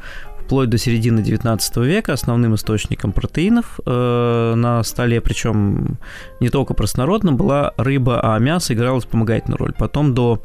вплоть 0.49 0.71
до 0.71 0.79
середины 0.79 1.21
19 1.21 1.77
века 1.79 2.15
основным 2.15 2.55
источником 2.55 3.13
протеинов 3.13 3.81
э, 3.85 4.55
на 4.57 4.83
столе, 4.83 5.21
причем 5.21 5.99
не 6.41 6.49
только 6.49 6.73
простонародным, 6.73 7.37
была 7.37 7.75
рыба, 7.77 8.35
а 8.35 8.39
мясо 8.39 8.73
играло 8.73 9.01
вспомогательную 9.01 9.59
роль. 9.59 9.75
Потом 9.77 10.15
до 10.15 10.43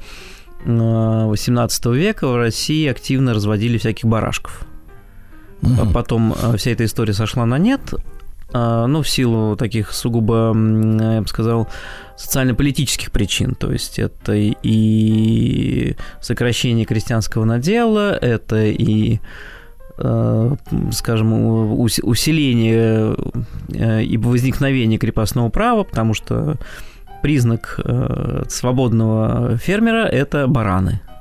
э, 0.66 1.26
18 1.26 1.86
века 1.86 2.28
в 2.28 2.36
России 2.36 2.86
активно 2.86 3.34
разводили 3.34 3.78
всяких 3.78 4.04
барашков. 4.04 4.66
Угу. 5.62 5.92
Потом 5.94 6.34
э, 6.34 6.58
вся 6.58 6.72
эта 6.72 6.84
история 6.84 7.14
сошла 7.14 7.46
на 7.46 7.58
нет, 7.58 7.94
ну, 8.52 9.02
в 9.02 9.10
силу 9.10 9.56
таких 9.56 9.94
сугубо, 9.94 10.54
я 10.56 11.22
бы 11.22 11.28
сказал, 11.28 11.68
социально-политических 12.18 13.12
причин. 13.12 13.56
То 13.56 13.72
есть 13.72 14.00
это 14.00 14.34
и 14.36 15.96
сокращение 16.22 16.86
крестьянского 16.86 17.46
надела, 17.46 18.16
это 18.16 18.66
и 18.66 19.20
а, 19.98 20.56
скажем, 20.92 21.80
усиление 21.80 23.16
э, 23.70 24.04
и 24.04 24.18
возникновение 24.18 24.98
крепостного 24.98 25.50
права, 25.50 25.84
потому 25.84 26.16
что 26.16 26.58
признак 27.22 27.80
э, 27.84 28.44
свободного 28.50 29.58
фермера– 29.58 30.06
это 30.12 30.48
бараны– 30.48 31.02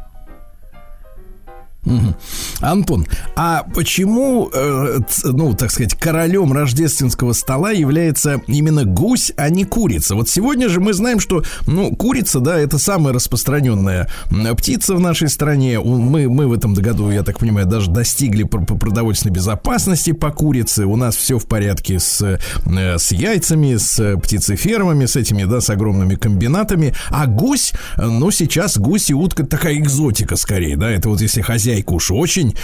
Антон, 2.61 3.07
а 3.35 3.65
почему, 3.75 4.49
э, 4.55 5.01
ну, 5.25 5.55
так 5.55 5.73
сказать, 5.73 5.95
королем 5.95 6.53
рождественского 6.53 7.33
стола 7.33 7.73
является 7.73 8.41
именно 8.47 8.85
гусь, 8.85 9.33
а 9.37 9.51
не 9.51 9.65
курица? 9.65 10.15
Вот 10.15 10.29
сегодня 10.29 10.69
же 10.69 10.79
мы 10.79 10.93
знаем, 10.93 11.19
что, 11.19 11.43
ну, 11.67 11.91
курица, 11.97 12.39
да, 12.39 12.57
это 12.57 12.79
самая 12.79 13.13
распространенная 13.13 14.09
птица 14.57 14.95
в 14.95 15.01
нашей 15.01 15.29
стране. 15.29 15.81
Мы, 15.81 16.29
мы 16.29 16.47
в 16.47 16.53
этом 16.53 16.73
году, 16.73 17.11
я 17.11 17.25
так 17.25 17.41
понимаю, 17.41 17.67
даже 17.67 17.91
достигли 17.91 18.45
продовольственной 18.45 19.35
безопасности 19.35 20.13
по 20.13 20.31
курице. 20.31 20.87
У 20.87 20.95
нас 20.95 21.17
все 21.17 21.37
в 21.39 21.47
порядке 21.47 21.99
с, 21.99 22.23
э, 22.23 22.99
с 22.99 23.11
яйцами, 23.11 23.77
с 23.77 24.17
птицефермами, 24.23 25.07
с 25.07 25.17
этими, 25.17 25.45
да, 25.45 25.61
с 25.61 25.69
огромными 25.69 26.15
комбинатами. 26.15 26.95
А 27.11 27.27
гусь, 27.27 27.73
ну, 27.97 28.31
сейчас 28.31 28.79
гусь 28.79 29.11
и 29.11 29.15
утка 29.15 29.45
такая 29.45 29.75
экзотика 29.79 30.37
скорее, 30.37 30.77
да, 30.77 30.89
это 30.89 31.09
вот 31.09 31.21
если 31.21 31.41
хозяин 31.41 31.72
хозяйка 31.73 31.93
уж 31.93 32.11
очень 32.11 32.55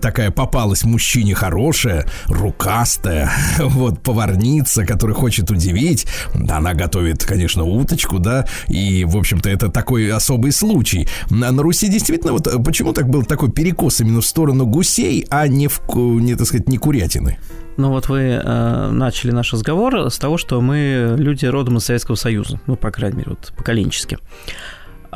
такая 0.00 0.30
попалась 0.30 0.84
мужчине 0.84 1.34
хорошая, 1.34 2.06
рукастая, 2.26 3.30
вот 3.58 4.00
поварница, 4.00 4.86
которая 4.86 5.14
хочет 5.14 5.50
удивить. 5.50 6.06
Она 6.48 6.74
готовит, 6.74 7.24
конечно, 7.24 7.64
уточку, 7.64 8.18
да, 8.18 8.46
и, 8.68 9.04
в 9.04 9.16
общем-то, 9.16 9.50
это 9.50 9.68
такой 9.68 10.10
особый 10.10 10.52
случай. 10.52 11.08
На, 11.30 11.52
на 11.52 11.62
Руси 11.62 11.88
действительно, 11.88 12.32
вот 12.32 12.46
э, 12.46 12.58
почему 12.62 12.92
так 12.92 13.08
был 13.08 13.24
такой 13.24 13.50
перекос 13.50 14.00
именно 14.00 14.20
в 14.20 14.26
сторону 14.26 14.66
гусей, 14.66 15.26
а 15.30 15.46
не, 15.48 15.68
в, 15.68 15.80
не 15.94 16.34
так 16.34 16.46
сказать, 16.46 16.68
не 16.68 16.78
курятины? 16.78 17.38
Ну 17.76 17.90
вот 17.90 18.08
вы 18.08 18.40
э, 18.42 18.90
начали 18.90 19.32
наш 19.32 19.52
разговор 19.52 20.10
с 20.10 20.18
того, 20.18 20.38
что 20.38 20.62
мы 20.62 21.14
люди 21.18 21.44
родом 21.44 21.76
из 21.76 21.84
Советского 21.84 22.14
Союза, 22.14 22.58
ну, 22.66 22.76
по 22.76 22.90
крайней 22.90 23.18
мере, 23.18 23.30
вот 23.30 23.52
поколенчески. 23.54 24.18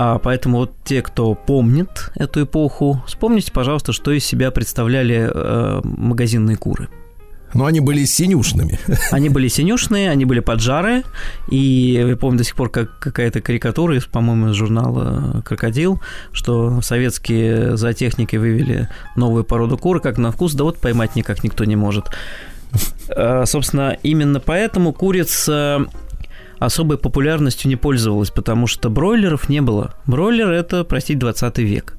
А 0.03 0.19
поэтому 0.19 0.57
вот 0.57 0.73
те, 0.83 1.03
кто 1.03 1.35
помнит 1.35 2.11
эту 2.15 2.45
эпоху, 2.45 3.05
вспомните, 3.07 3.53
пожалуйста, 3.53 3.93
что 3.93 4.13
из 4.13 4.25
себя 4.25 4.51
представляли 4.51 5.31
э, 5.31 5.81
магазинные 5.85 6.57
куры. 6.57 6.89
Но 7.53 7.67
они 7.67 7.81
были 7.81 8.07
синюшными. 8.07 8.79
Они 9.11 9.29
были 9.29 9.49
синюшные, 9.49 10.11
они 10.11 10.25
были 10.25 10.41
поджары. 10.41 11.03
И 11.51 12.03
я 12.09 12.17
помню 12.17 12.39
до 12.39 12.45
сих 12.45 12.55
пор 12.55 12.71
как 12.71 12.99
какая-то 12.99 13.43
карикатура 13.43 13.95
из, 13.95 14.07
по-моему, 14.07 14.51
из 14.51 14.55
журнала 14.55 15.43
«Крокодил», 15.45 16.01
что 16.33 16.81
советские 16.81 17.77
зоотехники 17.77 18.37
вывели 18.37 18.89
новую 19.17 19.45
породу 19.45 19.77
кур, 19.77 20.01
как 20.01 20.17
на 20.17 20.31
вкус, 20.31 20.55
да 20.55 20.65
вот 20.65 20.79
поймать 20.79 21.15
никак 21.15 21.45
никто 21.45 21.67
не 21.67 21.77
может. 21.77 22.07
А, 23.11 23.45
собственно, 23.45 23.99
именно 24.03 24.41
поэтому 24.41 24.95
курица 24.95 25.87
особой 26.61 26.99
популярностью 26.99 27.69
не 27.69 27.77
пользовалась, 27.77 28.31
потому 28.31 28.69
что 28.69 28.91
бройлеров 28.91 29.49
не 29.49 29.61
было. 29.61 29.95
Бройлер– 30.07 30.51
это, 30.53 30.85
простите, 30.85 31.19
20 31.19 31.59
век. 31.59 31.97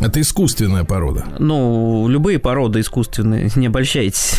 Это 0.00 0.20
искусственная 0.20 0.84
порода. 0.84 1.24
Ну, 1.38 2.06
любые 2.08 2.38
породы 2.38 2.80
искусственные, 2.80 3.50
не 3.56 3.66
обольщайтесь. 3.68 4.34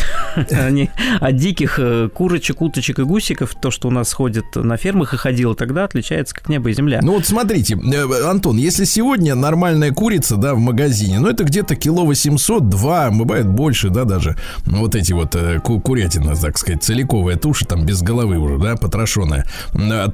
Они 0.50 0.90
от 1.20 1.36
диких 1.36 1.78
э, 1.78 2.08
курочек, 2.12 2.60
уточек 2.60 2.98
и 2.98 3.02
гусиков, 3.02 3.54
то, 3.54 3.70
что 3.70 3.88
у 3.88 3.90
нас 3.90 4.12
ходит 4.12 4.44
на 4.56 4.76
фермах 4.76 5.14
и 5.14 5.16
ходило 5.16 5.54
тогда, 5.54 5.84
отличается 5.84 6.34
как 6.34 6.48
небо 6.48 6.70
и 6.70 6.74
земля. 6.74 7.00
Ну 7.02 7.14
вот 7.14 7.26
смотрите, 7.26 7.76
э, 7.76 8.28
Антон, 8.28 8.56
если 8.56 8.84
сегодня 8.84 9.34
нормальная 9.34 9.92
курица, 9.92 10.36
да, 10.36 10.54
в 10.54 10.58
магазине, 10.58 11.20
ну 11.20 11.28
это 11.28 11.44
где-то 11.44 11.76
кило 11.76 12.04
800, 12.04 12.68
2, 12.68 13.10
бывает 13.12 13.46
больше, 13.46 13.90
да, 13.90 14.04
даже, 14.04 14.36
вот 14.66 14.94
эти 14.94 15.12
вот 15.12 15.34
э, 15.34 15.60
курятина, 15.60 16.34
так 16.36 16.58
сказать, 16.58 16.82
целиковая 16.82 17.36
туша, 17.36 17.64
там 17.64 17.86
без 17.86 18.02
головы 18.02 18.38
уже, 18.38 18.58
да, 18.58 18.76
потрошенная, 18.76 19.46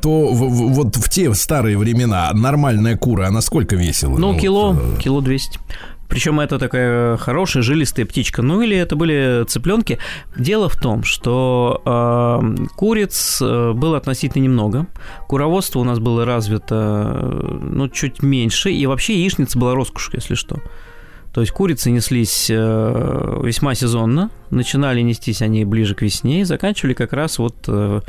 то 0.03 0.33
вот 0.33 0.97
в 0.97 1.09
те 1.09 1.33
старые 1.35 1.79
времена 1.79 2.31
нормальная 2.35 2.97
кура, 2.97 3.27
она 3.27 3.41
сколько 3.41 3.77
весила? 3.77 4.17
Ну, 4.17 4.39
кило, 4.39 4.77
кило 5.03 5.21
200. 5.31 5.61
Причем 6.09 6.41
это 6.41 6.59
такая 6.59 7.17
хорошая 7.17 7.63
жилистая 7.63 8.05
птичка. 8.05 8.43
Ну 8.43 8.63
или 8.63 8.77
это 8.77 8.97
были 8.97 9.45
цыпленки. 9.47 10.01
Дело 10.37 10.69
в 10.69 10.77
том, 10.77 11.05
что 11.05 11.81
э, 11.87 12.67
куриц 12.77 13.41
было 13.41 13.97
относительно 13.97 14.43
немного. 14.43 14.87
Куроводство 15.29 15.79
у 15.79 15.85
нас 15.85 16.01
было 16.01 16.25
развито 16.25 17.17
э, 17.23 17.59
ну, 17.63 17.89
чуть 17.89 18.25
меньше. 18.25 18.73
И 18.73 18.87
вообще 18.87 19.15
яичница 19.21 19.57
была 19.57 19.77
роскошью, 19.77 20.15
если 20.17 20.35
что. 20.35 20.61
То 21.33 21.43
есть 21.43 21.53
курицы 21.53 21.93
неслись 21.93 22.49
э, 22.51 23.41
весьма 23.45 23.77
сезонно. 23.77 24.31
Начинали 24.51 25.01
нестись 25.03 25.43
они 25.43 25.65
ближе 25.65 25.95
к 25.95 26.03
весне 26.03 26.41
и 26.41 26.45
заканчивали 26.45 26.95
как 26.95 27.13
раз 27.13 27.39
вот 27.39 27.55
э, 27.69 28.01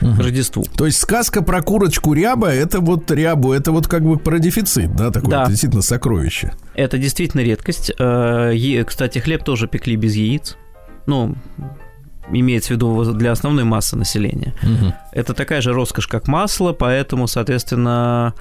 угу. 0.00 0.22
Рождеству. 0.22 0.64
То 0.76 0.86
есть 0.86 0.98
сказка 0.98 1.42
про 1.42 1.62
курочку 1.62 2.12
ряба, 2.12 2.48
это 2.48 2.80
вот 2.80 3.10
рябу, 3.10 3.52
это 3.52 3.72
вот 3.72 3.86
как 3.86 4.02
бы 4.02 4.18
про 4.18 4.38
дефицит, 4.38 4.94
да, 4.94 5.10
такое 5.10 5.30
да. 5.30 5.46
действительно 5.46 5.82
сокровище. 5.82 6.52
Это 6.74 6.98
действительно 6.98 7.42
редкость. 7.42 7.92
Э, 7.98 8.84
кстати, 8.86 9.18
хлеб 9.18 9.44
тоже 9.44 9.68
пекли 9.68 9.96
без 9.96 10.14
яиц. 10.14 10.56
Ну, 11.06 11.34
имеется 12.30 12.68
в 12.68 12.76
виду 12.76 13.12
для 13.14 13.32
основной 13.32 13.64
массы 13.64 13.96
населения. 13.96 14.54
Угу. 14.62 14.94
Это 15.12 15.34
такая 15.34 15.60
же 15.60 15.72
роскошь, 15.72 16.06
как 16.06 16.28
масло, 16.28 16.72
поэтому, 16.72 17.26
соответственно, 17.26 18.34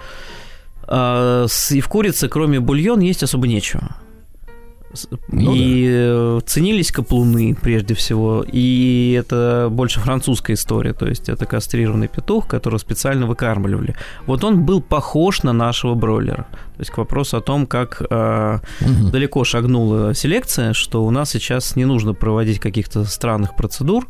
э, 0.87 1.47
и 1.71 1.81
в 1.81 1.87
курице, 1.87 2.27
кроме 2.29 2.59
бульон, 2.59 2.99
есть 2.99 3.23
особо 3.23 3.47
нечего. 3.47 3.95
Ну, 5.27 5.53
и 5.53 5.85
да. 5.85 5.91
Э, 5.91 6.39
ценились 6.45 6.91
каплуны 6.91 7.55
прежде 7.55 7.93
всего. 7.93 8.43
И 8.47 9.15
это 9.19 9.67
больше 9.69 9.99
французская 9.99 10.53
история. 10.53 10.93
То 10.93 11.07
есть 11.07 11.29
это 11.29 11.45
кастрированный 11.45 12.07
петух, 12.07 12.47
которого 12.47 12.79
специально 12.79 13.27
выкармливали. 13.27 13.95
Вот 14.25 14.43
он 14.43 14.65
был 14.65 14.81
похож 14.81 15.43
на 15.43 15.53
нашего 15.53 15.93
бройлера. 15.95 16.47
То 16.75 16.79
есть 16.79 16.91
к 16.91 16.97
вопросу 16.97 17.37
о 17.37 17.41
том, 17.41 17.67
как 17.67 18.01
э, 18.09 18.59
угу. 18.81 19.09
далеко 19.09 19.43
шагнула 19.43 20.13
селекция, 20.13 20.73
что 20.73 21.03
у 21.03 21.11
нас 21.11 21.29
сейчас 21.29 21.75
не 21.75 21.85
нужно 21.85 22.13
проводить 22.13 22.59
каких-то 22.59 23.03
странных 23.05 23.55
процедур 23.55 24.07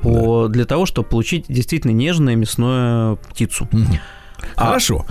по, 0.00 0.46
да. 0.46 0.52
для 0.52 0.64
того, 0.64 0.86
чтобы 0.86 1.08
получить 1.08 1.46
действительно 1.48 1.92
нежную 1.92 2.38
мясную 2.38 3.16
птицу. 3.16 3.68
Угу. 3.72 3.98
А, 4.56 4.66
Хорошо. 4.66 5.06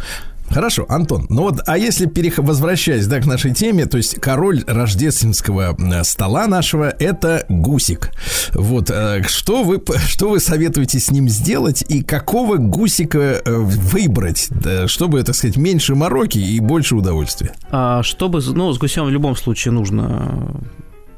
Хорошо, 0.52 0.86
Антон, 0.90 1.28
ну 1.30 1.44
вот, 1.44 1.62
а 1.66 1.78
если 1.78 2.08
перех... 2.08 2.38
возвращаясь 2.38 3.08
да, 3.08 3.22
к 3.22 3.26
нашей 3.26 3.54
теме, 3.54 3.86
то 3.86 3.96
есть 3.96 4.20
король 4.20 4.64
рождественского 4.68 5.78
э, 5.80 6.04
стола 6.04 6.48
нашего– 6.48 6.94
это 7.00 7.46
гусик. 7.48 8.12
Вот, 8.54 8.90
э, 8.90 9.24
что 9.28 9.64
вы, 9.64 9.82
что 10.08 10.30
вы 10.30 10.42
советуете 10.42 11.00
с 11.00 11.10
ним 11.10 11.30
сделать 11.30 11.86
и 11.88 12.04
какого 12.04 12.58
гусика 12.58 13.42
э, 13.44 13.56
выбрать, 13.56 14.50
чтобы, 14.88 15.24
так 15.24 15.36
сказать, 15.36 15.56
меньше 15.56 15.96
мороки 15.96 16.38
и 16.38 16.60
больше 16.60 16.96
удовольствия? 16.96 17.54
А, 17.70 18.04
чтобы, 18.04 18.42
ну, 18.42 18.74
с 18.74 18.78
гусем 18.78 19.06
в 19.06 19.10
любом 19.10 19.38
случае 19.38 19.72
нужно 19.72 20.52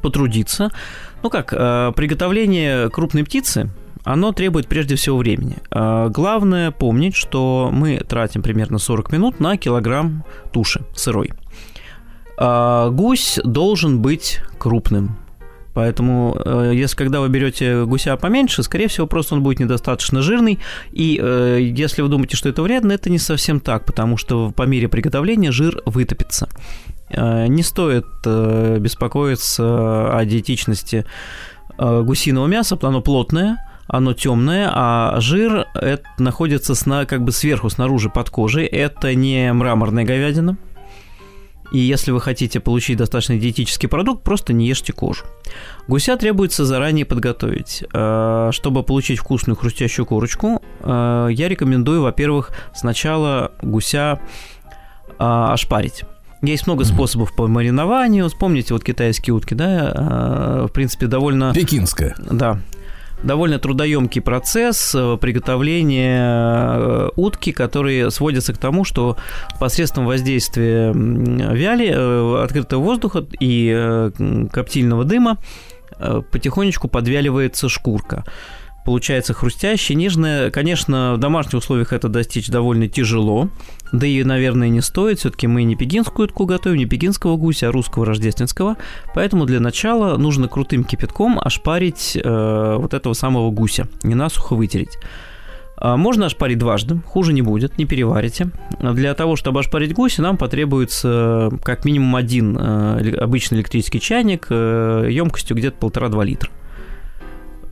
потрудиться. 0.02 0.70
Ну 1.24 1.30
как, 1.30 1.50
приготовление 1.96 2.90
крупной 2.90 3.24
птицы– 3.24 3.70
оно 4.04 4.32
требует 4.32 4.68
прежде 4.68 4.96
всего 4.96 5.18
времени. 5.18 5.58
А, 5.72 6.10
главное 6.10 6.72
помнить, 6.72 7.16
что 7.16 7.70
мы 7.72 7.98
тратим 7.98 8.42
примерно 8.42 8.78
40 8.78 9.12
минут 9.12 9.40
на 9.40 9.58
килограмм 9.58 10.24
туши 10.52 10.82
сырой. 10.96 11.32
А, 12.38 12.90
гусь 12.90 13.40
должен 13.44 14.02
быть 14.02 14.42
крупным. 14.58 15.18
Поэтому, 15.74 16.38
э, 16.46 16.72
если 16.76 16.96
когда 16.96 17.20
вы 17.20 17.30
берете 17.30 17.84
гуся 17.86 18.16
поменьше, 18.16 18.62
скорее 18.62 18.88
всего, 18.88 19.08
просто 19.08 19.34
он 19.34 19.42
будет 19.42 19.60
недостаточно 19.60 20.22
жирный. 20.22 20.60
И 20.92 21.20
э, 21.22 21.60
если 21.62 22.04
вы 22.04 22.10
думаете, 22.10 22.38
что 22.38 22.48
это 22.50 22.62
вредно, 22.62 22.92
это 22.92 23.10
не 23.10 23.18
совсем 23.18 23.60
так, 23.60 23.86
потому 23.86 24.18
что 24.18 24.52
по 24.52 24.64
мере 24.64 24.88
приготовления 24.88 25.52
жир 25.52 25.82
вытопится. 25.88 26.48
Э, 27.10 27.48
не 27.48 27.64
стоит 27.64 28.06
беспокоиться 28.24 30.16
о 30.16 30.24
диетичности 30.26 31.06
гусиного 31.80 32.46
мяса, 32.46 32.78
оно 32.84 33.02
плотное, 33.02 33.58
оно 33.94 34.14
темное, 34.14 34.72
а 34.74 35.20
жир 35.20 35.68
это 35.76 36.04
находится 36.18 36.74
сна, 36.74 37.06
как 37.06 37.24
бы 37.24 37.32
сверху, 37.32 37.70
снаружи, 37.70 38.10
под 38.10 38.32
кожей. 38.32 38.66
Это 38.66 39.14
не 39.14 39.54
мраморная 39.54 40.04
говядина. 40.04 40.58
И 41.72 41.78
если 41.78 42.10
вы 42.10 42.20
хотите 42.20 42.60
получить 42.60 42.98
достаточно 42.98 43.38
диетический 43.38 43.88
продукт, 43.88 44.24
просто 44.24 44.52
не 44.52 44.68
ешьте 44.68 44.94
кожу. 44.94 45.26
Гуся 45.88 46.18
требуется 46.18 46.66
заранее 46.66 47.06
подготовить. 47.06 47.84
Э, 47.94 48.50
чтобы 48.52 48.82
получить 48.82 49.20
вкусную 49.20 49.56
хрустящую 49.56 50.08
корочку, 50.08 50.60
э, 50.80 51.28
я 51.30 51.48
рекомендую, 51.48 52.02
во-первых, 52.02 52.50
сначала 52.74 53.52
гуся 53.62 54.20
э, 55.08 55.14
ошпарить. 55.20 56.04
Есть 56.42 56.66
много 56.66 56.84
способов 56.84 57.36
по 57.36 57.48
маринованию. 57.48 58.28
Вспомните 58.28 58.74
вот 58.74 58.84
китайские 58.84 59.36
утки, 59.36 59.54
да, 59.54 60.66
в 60.68 60.74
принципе, 60.74 61.06
довольно... 61.06 61.54
Пекинская. 61.54 62.16
Да, 62.20 62.60
довольно 63.24 63.60
трудоемкий 63.60 64.22
процесс 64.22 64.94
э, 64.96 65.18
приготовления 65.20 66.76
э, 66.76 67.10
утки, 67.16 67.52
который 67.52 68.12
сводится 68.12 68.54
к 68.54 68.58
тому, 68.58 68.84
что 68.84 69.18
посредством 69.60 70.06
воздействия 70.06 70.92
вяли, 70.94 71.92
э, 71.94 72.44
открытого 72.44 72.82
воздуха 72.82 73.26
и 73.40 74.12
коптильного 74.52 75.04
дыма 75.04 75.38
потихонечку 76.32 76.88
подвяливается 76.88 77.70
шкурка 77.70 78.26
получается 78.86 79.34
хрустящая, 79.34 79.98
нежная. 79.98 80.52
Конечно, 80.52 81.14
в 81.16 81.18
домашних 81.18 81.56
условиях 81.56 81.94
это 81.94 82.10
достичь 82.10 82.50
довольно 82.50 82.88
тяжело, 82.88 83.50
да 83.92 84.08
и, 84.08 84.24
наверное, 84.24 84.70
не 84.70 84.82
стоит. 84.82 85.20
Все-таки 85.20 85.48
мы 85.48 85.64
не 85.64 85.76
пекинскую 85.76 86.28
утку 86.28 86.46
готовим, 86.46 86.78
не 86.78 86.86
пекинского 86.86 87.38
гуся, 87.38 87.70
а 87.70 87.72
русского 87.72 88.06
рождественского. 88.06 88.78
Поэтому 89.14 89.46
для 89.46 89.60
начала 89.60 90.18
нужно 90.18 90.48
крутым 90.48 90.84
кипятком 90.84 91.40
ошпарить 91.40 92.18
э, 92.22 92.76
вот 92.78 92.94
этого 92.94 93.14
самого 93.14 93.52
гуся, 93.52 93.88
не 94.04 94.16
насухо 94.16 94.56
вытереть. 94.56 94.98
А 95.78 95.98
можно 95.98 96.28
ошпарить 96.28 96.60
дважды, 96.60 97.00
хуже 97.06 97.34
не 97.34 97.42
будет, 97.42 97.78
не 97.78 97.86
переварите. 97.86 98.52
Для 98.80 99.14
того, 99.16 99.36
чтобы 99.36 99.60
ошпарить 99.60 99.94
гуся, 99.94 100.22
нам 100.22 100.38
потребуется 100.38 101.52
как 101.64 101.84
минимум 101.84 102.16
один 102.16 102.58
э, 102.58 103.16
обычный 103.18 103.58
электрический 103.58 104.00
чайник 104.00 104.48
э, 104.50 105.08
емкостью 105.10 105.58
где-то 105.58 105.78
полтора-два 105.78 106.24
литра. 106.24 106.50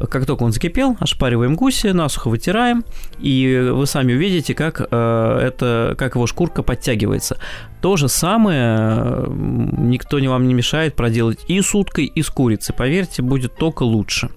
Как 0.10 0.26
только 0.26 0.44
он 0.44 0.52
закипел, 0.52 0.98
ошпариваем 1.00 1.56
гуся, 1.56 1.94
насухо 1.94 2.30
вытираем, 2.30 2.84
и 3.20 3.70
вы 3.72 3.86
сами 3.86 4.14
увидите, 4.14 4.54
как, 4.54 4.82
э, 4.82 5.40
это, 5.42 5.96
как 5.98 6.16
его 6.16 6.28
шкурка 6.28 6.64
подтягивается. 6.64 7.38
То 7.82 7.98
же 7.98 8.08
самое 8.08 8.78
э, 8.78 9.26
никто 9.30 10.20
не 10.20 10.28
вам 10.28 10.48
не 10.48 10.54
мешает 10.54 10.96
проделать 10.96 11.40
и 11.48 11.62
с 11.62 11.74
уткой, 11.76 12.06
и 12.06 12.22
с 12.22 12.30
курицей. 12.30 12.76
Поверьте, 12.76 13.22
будет 13.22 13.56
только 13.56 13.84
лучше. 13.84 14.30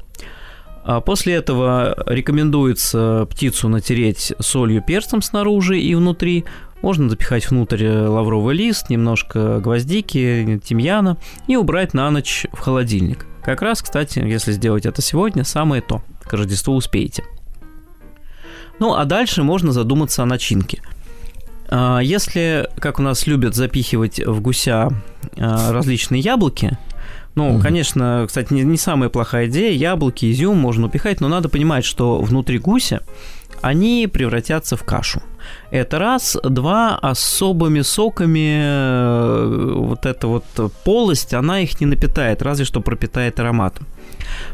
А 0.85 1.01
после 1.01 1.35
этого 1.35 1.97
рекомендуется 2.07 3.27
птицу 3.31 3.69
натереть 3.69 4.35
солью, 4.39 4.83
перцем 4.83 5.23
снаружи 5.23 5.81
и 5.81 5.95
внутри. 5.95 6.45
Можно 6.85 7.09
запихать 7.09 7.49
внутрь 7.49 7.89
лавровый 7.89 8.55
лист, 8.55 8.91
немножко 8.91 9.59
гвоздики, 9.59 10.61
тимьяна 10.63 11.17
и 11.47 11.57
убрать 11.57 11.95
на 11.95 12.11
ночь 12.11 12.45
в 12.53 12.59
холодильник. 12.59 13.25
Как 13.43 13.63
раз, 13.63 13.81
кстати, 13.81 14.19
если 14.19 14.53
сделать 14.53 14.85
это 14.85 15.01
сегодня, 15.01 15.45
самое 15.45 15.81
то. 15.81 16.03
К 16.25 16.35
Рождеству 16.35 16.75
успеете. 16.75 17.25
Ну, 18.81 18.93
а 18.97 19.07
дальше 19.07 19.43
можно 19.43 19.73
задуматься 19.73 20.23
о 20.23 20.27
начинке. 20.27 20.83
А, 21.71 22.01
если, 22.01 22.69
как 22.77 22.99
у 22.99 23.03
нас 23.03 23.27
любят 23.27 23.55
запихивать 23.55 24.21
в 24.21 24.43
гуся 24.43 24.91
а, 25.39 25.73
различные 25.73 26.21
яблоки, 26.21 26.77
ну, 27.35 27.55
угу. 27.55 27.63
конечно, 27.63 28.25
кстати, 28.27 28.53
не, 28.53 28.61
не 28.61 28.77
самая 28.77 29.09
плохая 29.09 29.47
идея. 29.47 29.73
Яблоки, 29.73 30.31
изюм 30.31 30.59
можно 30.59 30.89
упихать, 30.89 31.23
но 31.23 31.29
надо 31.29 31.49
понимать, 31.49 31.87
что 31.87 32.21
внутри 32.21 32.59
гуся 32.59 33.01
они 33.63 34.07
превратятся 34.07 34.77
в 34.77 34.85
кашу. 34.85 35.23
Это 35.71 35.99
раз. 35.99 36.37
Два, 36.43 36.97
особыми 36.97 37.83
соками 37.83 38.61
э, 38.63 39.73
вот 39.77 40.07
эта 40.07 40.27
вот 40.27 40.45
полость, 40.85 41.35
она 41.35 41.61
их 41.61 41.81
не 41.81 41.87
напитает, 41.87 42.43
разве 42.43 42.65
что 42.65 42.81
пропитает 42.81 43.41
ароматом. 43.41 43.87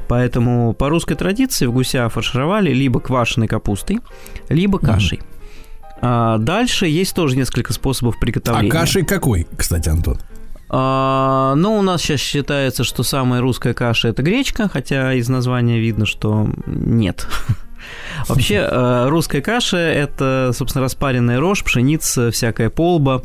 Поэтому 0.09 0.72
по 0.72 0.88
русской 0.88 1.14
традиции 1.14 1.66
в 1.66 1.72
гуся 1.72 2.09
фаршировали 2.09 2.72
либо 2.72 3.00
квашеной 3.00 3.48
капустой, 3.48 4.00
либо 4.48 4.79
кашей. 4.79 5.18
mm 5.18 5.24
А 6.03 6.38
дальше 6.38 6.87
есть 6.87 7.14
тоже 7.14 7.37
несколько 7.37 7.72
способов 7.72 8.18
приготовления. 8.18 8.70
А 8.70 8.72
кашей 8.72 9.05
какой, 9.05 9.46
кстати, 9.57 9.88
Антон? 9.88 10.18
А, 10.72 11.55
ну, 11.57 11.79
у 11.79 11.83
нас 11.83 12.00
сейчас 12.00 12.20
считается, 12.20 12.85
что 12.85 13.03
самая 13.03 13.40
русская 13.40 13.74
каша 13.74 14.09
это 14.09 14.22
гречка, 14.22 14.68
хотя 14.68 15.12
из 15.14 15.29
названия 15.29 15.81
видно, 15.81 16.07
что 16.07 16.48
нет. 16.66 17.26
Вообще, 18.29 18.66
э, 18.71 19.09
русская 19.09 19.40
каша– 19.40 19.77
это, 19.79 20.51
собственно, 20.53 20.85
распаренная 20.85 21.40
рожь, 21.40 21.64
пшеница, 21.64 22.31
всякая 22.31 22.71
полба, 22.71 23.23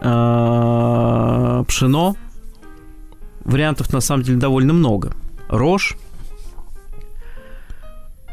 э, 0.00 1.64
пшено. 1.66 2.16
Вариантов, 3.44 3.92
на 3.92 4.00
самом 4.00 4.22
деле, 4.24 4.38
довольно 4.38 4.72
много. 4.72 5.12
Рожь, 5.48 5.96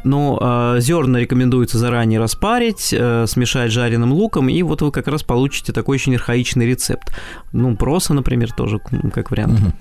ну, 0.06 0.38
э, 0.40 0.76
зерна 0.80 1.18
рекомендуется 1.18 1.78
заранее 1.78 2.20
распарить, 2.20 2.94
э, 2.96 3.26
смешать 3.26 3.70
с 3.70 3.74
жареным 3.74 4.12
луком, 4.12 4.48
и 4.48 4.62
вот 4.62 4.80
вы 4.80 4.92
как 4.92 5.08
раз 5.08 5.24
получите 5.24 5.72
такой 5.72 5.96
очень 5.96 6.14
архаичный 6.14 6.64
рецепт. 6.64 7.12
Ну, 7.52 7.76
проса, 7.76 8.14
например, 8.14 8.52
тоже 8.52 8.78
как 9.12 9.32
вариант. 9.32 9.60
Угу. 9.60 9.72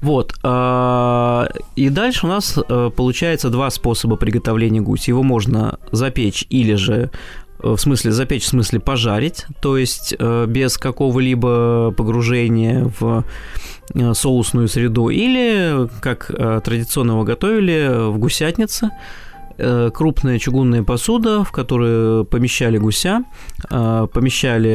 Вот. 0.00 0.34
А, 0.44 1.48
и 1.74 1.88
дальше 1.88 2.26
у 2.26 2.28
нас 2.28 2.56
э, 2.56 2.90
получается 2.94 3.50
два 3.50 3.70
способа 3.70 4.16
приготовления 4.16 4.80
гуся. 4.80 5.10
Его 5.10 5.22
можно 5.22 5.78
запечь 5.90 6.46
или 6.50 6.74
же 6.74 7.10
э, 7.60 7.68
в 7.68 7.78
смысле 7.78 8.12
запечь, 8.12 8.44
в 8.44 8.48
смысле 8.48 8.78
пожарить, 8.78 9.46
то 9.60 9.76
есть 9.76 10.14
э, 10.16 10.46
без 10.46 10.78
какого-либо 10.78 11.92
погружения 11.96 12.90
в 13.00 13.24
соусную 14.12 14.68
среду, 14.68 15.08
или, 15.08 15.88
как 16.02 16.26
традиционно 16.26 17.12
его 17.12 17.24
готовили, 17.24 18.10
в 18.10 18.18
гусятнице, 18.18 18.90
крупная 19.56 20.38
чугунная 20.38 20.82
посуда, 20.82 21.42
в 21.42 21.52
которую 21.52 22.26
помещали 22.26 22.76
гуся, 22.76 23.24
помещали 23.70 24.68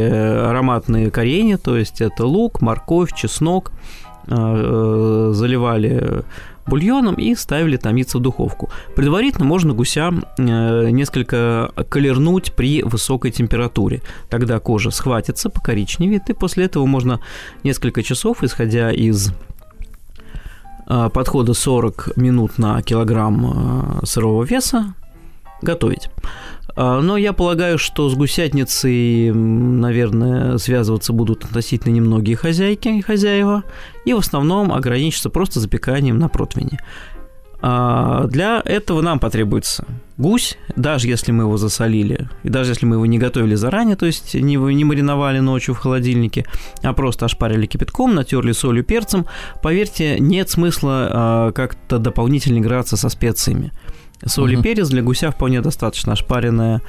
ароматные 0.50 1.12
коренья, 1.12 1.60
то 1.60 1.78
есть 1.78 2.02
это 2.02 2.26
лук, 2.26 2.62
морковь, 2.62 3.14
чеснок, 3.14 3.72
заливали 4.28 6.24
бульоном 6.66 7.16
и 7.16 7.36
ставили 7.36 7.78
томиться 7.78 8.18
в 8.18 8.22
духовку. 8.22 8.70
Предварительно 8.96 9.46
можно 9.46 9.74
гуся 9.74 10.12
э, 10.38 10.90
несколько 10.90 11.72
колернуть 11.90 12.54
при 12.54 12.84
высокой 12.84 13.32
температуре. 13.32 14.02
Тогда 14.30 14.60
кожа 14.60 14.92
схватится, 14.92 15.50
покоричневеет, 15.50 16.30
и 16.30 16.34
после 16.34 16.66
этого 16.66 16.86
можно 16.86 17.20
несколько 17.64 18.04
часов, 18.04 18.44
исходя 18.44 18.92
из 18.92 19.32
э, 20.88 21.10
подхода 21.14 21.54
40 21.54 22.18
минут 22.18 22.58
на 22.58 22.82
килограмм 22.82 24.02
сырого 24.06 24.44
веса, 24.44 24.94
готовить. 25.62 26.10
А, 26.76 27.02
но 27.02 27.18
я 27.18 27.34
полагаю, 27.34 27.78
что 27.78 28.10
с 28.10 28.16
гусятницей, 28.16 29.32
наверное, 29.32 30.58
связываться 30.58 31.14
будут 31.14 31.46
относительно 31.46 31.94
немногие 31.94 32.36
хозяйки 32.36 32.88
и 32.88 33.02
хозяева, 33.02 33.64
и 34.06 34.14
в 34.14 34.18
основном 34.18 34.72
ограничатся 34.72 35.30
просто 35.30 35.60
запеканием 35.60 36.18
на 36.18 36.30
противне. 36.30 36.80
А, 37.66 38.26
для 38.28 38.62
этого 38.66 39.02
нам 39.02 39.20
потребуется 39.20 39.86
гусь, 40.18 40.58
даже 40.76 41.08
если 41.08 41.32
мы 41.32 41.44
его 41.44 41.56
засолили, 41.56 42.28
и 42.44 42.50
даже 42.50 42.72
если 42.72 42.86
мы 42.86 42.98
его 42.98 43.06
не 43.06 43.18
готовили 43.18 43.56
заранее, 43.56 43.96
то 43.96 44.06
есть 44.06 44.34
не, 44.34 44.58
не 44.58 44.84
мариновали 44.84 45.40
ночью 45.40 45.74
в 45.74 45.78
холодильнике, 45.78 46.46
а 46.82 46.92
просто 46.92 47.26
ошпарили 47.26 47.66
кипятком, 47.66 48.16
натерли 48.16 48.52
солью, 48.52 48.84
перцем, 48.84 49.28
поверьте, 49.62 50.20
нет 50.20 50.50
смысла 50.50 51.10
а, 51.10 51.52
как-то 51.54 52.00
дополнительно 52.00 52.60
играться 52.60 52.98
со 52.98 53.08
специями. 53.08 53.72
Соль 54.26 54.54
и 54.54 54.62
перец 54.62 54.90
для 54.90 55.02
гуся 55.02 55.32
вполне 55.32 55.62
достаточно. 55.62 56.14
Ошпаренная 56.14 56.82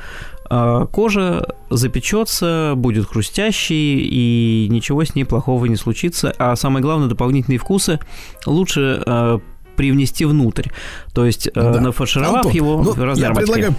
а, 0.48 0.86
кожа 0.86 1.46
запечется, 1.70 2.74
будет 2.76 3.06
хрустящей, 3.06 3.98
и 4.00 4.68
ничего 4.70 5.04
с 5.04 5.14
ней 5.14 5.24
плохого 5.24 5.66
не 5.66 5.76
случится. 5.76 6.34
А 6.38 6.54
самое 6.56 6.82
главное, 6.82 7.08
дополнительные 7.08 7.58
вкусы 7.58 7.98
лучше 8.46 9.02
а, 9.06 9.40
привнести 9.76 10.24
внутрь. 10.24 10.68
То 11.12 11.26
есть, 11.26 11.48
э, 11.48 11.50
да. 11.54 11.80
нафаршировав 11.80 12.36
Антон, 12.36 12.52
его 12.52 12.82
ну, 12.82 13.14
Я 13.14 13.32
предлагаю 13.32 13.74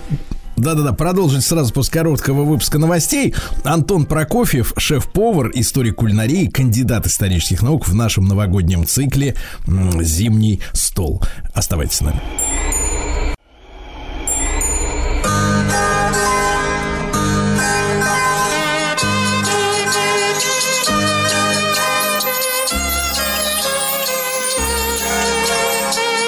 да-да-да, 0.57 0.93
продолжить 0.93 1.43
сразу 1.43 1.73
после 1.73 1.99
короткого 1.99 2.43
выпуска 2.43 2.79
новостей. 2.79 3.35
Антон 3.63 4.05
Прокофьев, 4.05 4.73
шеф-повар, 4.77 5.51
историк 5.53 5.95
кулинарии, 5.95 6.47
кандидат 6.47 7.07
исторических 7.07 7.61
наук 7.61 7.87
в 7.87 7.93
нашем 7.93 8.25
новогоднем 8.25 8.85
цикле 8.85 9.35
«Зимний 9.67 10.61
стол». 10.71 11.21
Оставайтесь 11.53 11.97
с 11.97 12.01
нами. 12.01 12.21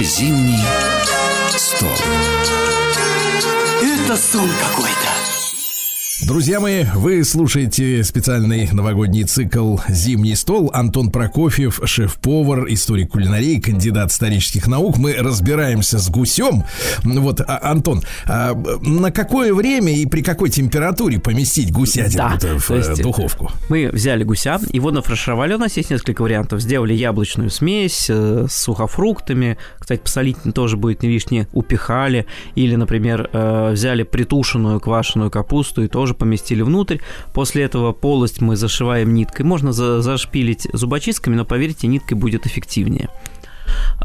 Зимний 0.07 0.63
стол. 1.57 1.89
Это 3.83 4.15
сон 4.15 4.49
какой-то. 4.61 5.27
Друзья 6.25 6.59
мои, 6.59 6.83
вы 6.95 7.23
слушаете 7.23 8.03
специальный 8.03 8.67
новогодний 8.73 9.23
цикл 9.23 9.77
«Зимний 9.87 10.35
стол». 10.35 10.71
Антон 10.73 11.11
Прокофьев, 11.11 11.79
шеф-повар, 11.85 12.65
историк 12.73 13.11
кулинарии, 13.11 13.59
кандидат 13.61 14.11
исторических 14.11 14.67
наук. 14.67 14.97
Мы 14.97 15.13
разбираемся 15.13 15.99
с 15.99 16.09
гусем. 16.09 16.65
Вот, 17.03 17.39
а, 17.39 17.59
Антон, 17.71 18.01
а 18.25 18.55
на 18.81 19.11
какое 19.11 19.53
время 19.53 19.93
и 19.95 20.05
при 20.05 20.21
какой 20.21 20.49
температуре 20.49 21.19
поместить 21.19 21.71
гусятину 21.71 22.31
да, 22.41 22.57
в 22.57 22.71
есть, 22.71 23.01
духовку? 23.01 23.51
Мы 23.69 23.89
взяли 23.93 24.23
гуся, 24.23 24.59
его 24.73 24.91
нафаршировали. 24.91 25.53
У 25.53 25.59
нас 25.59 25.77
есть 25.77 25.91
несколько 25.91 26.23
вариантов. 26.23 26.61
Сделали 26.61 26.93
яблочную 26.93 27.51
смесь 27.51 28.07
э, 28.09 28.47
с 28.49 28.55
сухофруктами. 28.63 29.57
Кстати, 29.88 30.02
посолить 30.02 30.38
тоже 30.54 30.76
будет 30.76 31.02
не 31.02 31.08
лишнее. 31.08 31.47
Упихали. 31.54 32.26
Или, 32.56 32.76
например, 32.76 33.30
э, 33.32 33.71
взяли 33.71 34.04
притушенную 34.04 34.82
квашеную 34.82 35.32
капусту 35.32 35.82
и 35.82 35.88
тоже 35.88 36.13
поместили 36.13 36.62
внутрь. 36.62 36.97
После 37.34 37.63
этого 37.63 37.93
полость 37.93 38.41
мы 38.41 38.58
зашиваем 38.58 39.13
ниткой. 39.13 39.45
Можно 39.45 39.71
за 39.71 40.02
зашпилить 40.02 40.67
зубочистками, 40.73 41.36
но 41.36 41.45
поверьте, 41.45 41.88
ниткой 41.88 42.17
будет 42.17 42.45
эффективнее. 42.45 43.08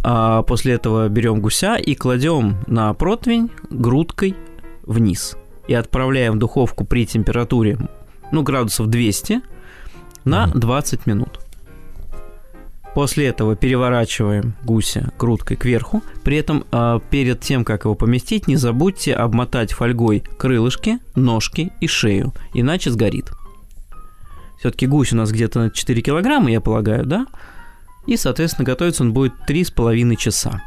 А 0.05 0.43
после 0.43 0.75
этого 0.75 1.09
берем 1.09 1.41
гуся 1.41 1.75
и 1.75 1.97
кладем 1.97 2.59
на 2.69 2.95
противень 2.95 3.51
грудкой 3.69 4.37
вниз. 4.85 5.37
И 5.67 5.75
отправляем 5.75 6.35
в 6.35 6.39
духовку 6.39 6.85
при 6.85 7.07
температуре 7.07 7.77
ну, 8.31 8.45
градусов 8.45 8.87
200 8.87 9.41
на 10.25 10.47
20 10.47 11.07
минут. 11.07 11.42
После 12.95 13.27
этого 13.27 13.57
переворачиваем 13.57 14.55
гуся 14.65 15.13
грудкой 15.19 15.57
кверху. 15.57 16.03
При 16.25 16.37
этом 16.37 16.65
э, 16.71 17.01
перед 17.11 17.41
тем, 17.41 17.65
как 17.65 17.85
его 17.85 17.95
поместить, 17.95 18.49
не 18.49 18.57
забудьте 18.57 19.15
обмотать 19.15 19.73
фольгой 19.73 20.21
крылышки, 20.39 20.99
ножки 21.15 21.73
и 21.81 21.87
шею, 21.87 22.35
иначе 22.53 22.91
сгорит. 22.91 23.33
Все-таки 24.59 24.87
гусь 24.87 25.13
у 25.13 25.17
нас 25.17 25.33
где-то 25.33 25.71
4 25.71 26.03
килограмма, 26.03 26.51
я 26.51 26.61
полагаю, 26.61 27.07
да? 27.07 27.27
И, 28.07 28.17
соответственно, 28.17 28.67
готовиться 28.67 29.03
он 29.03 29.13
будет 29.13 29.33
3,5 29.49 30.17
часа. 30.17 30.61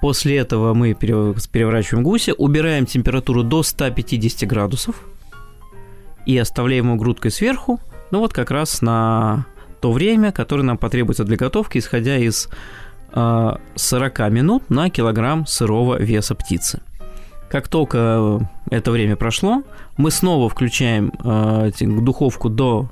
После 0.00 0.36
этого 0.36 0.74
мы 0.74 0.94
переворачиваем 0.94 2.02
гуся, 2.02 2.34
убираем 2.34 2.86
температуру 2.86 3.44
до 3.44 3.62
150 3.62 4.48
градусов 4.48 4.96
и 6.26 6.36
оставляем 6.36 6.86
его 6.86 6.96
грудкой 6.96 7.30
сверху, 7.30 7.80
ну 8.10 8.18
вот 8.18 8.32
как 8.32 8.50
раз 8.50 8.82
на 8.82 9.46
то 9.82 9.90
время, 9.90 10.30
которое 10.30 10.62
нам 10.62 10.78
потребуется 10.78 11.24
для 11.24 11.36
готовки, 11.36 11.78
исходя 11.78 12.16
из 12.16 12.48
э, 13.12 13.50
40 13.74 14.18
минут 14.30 14.70
на 14.70 14.88
килограмм 14.90 15.44
сырого 15.44 16.00
веса 16.00 16.36
птицы. 16.36 16.80
Как 17.50 17.68
только 17.68 18.48
это 18.70 18.92
время 18.92 19.16
прошло, 19.16 19.64
мы 19.96 20.12
снова 20.12 20.48
включаем 20.48 21.12
э, 21.22 21.72
духовку 21.80 22.48
до 22.48 22.90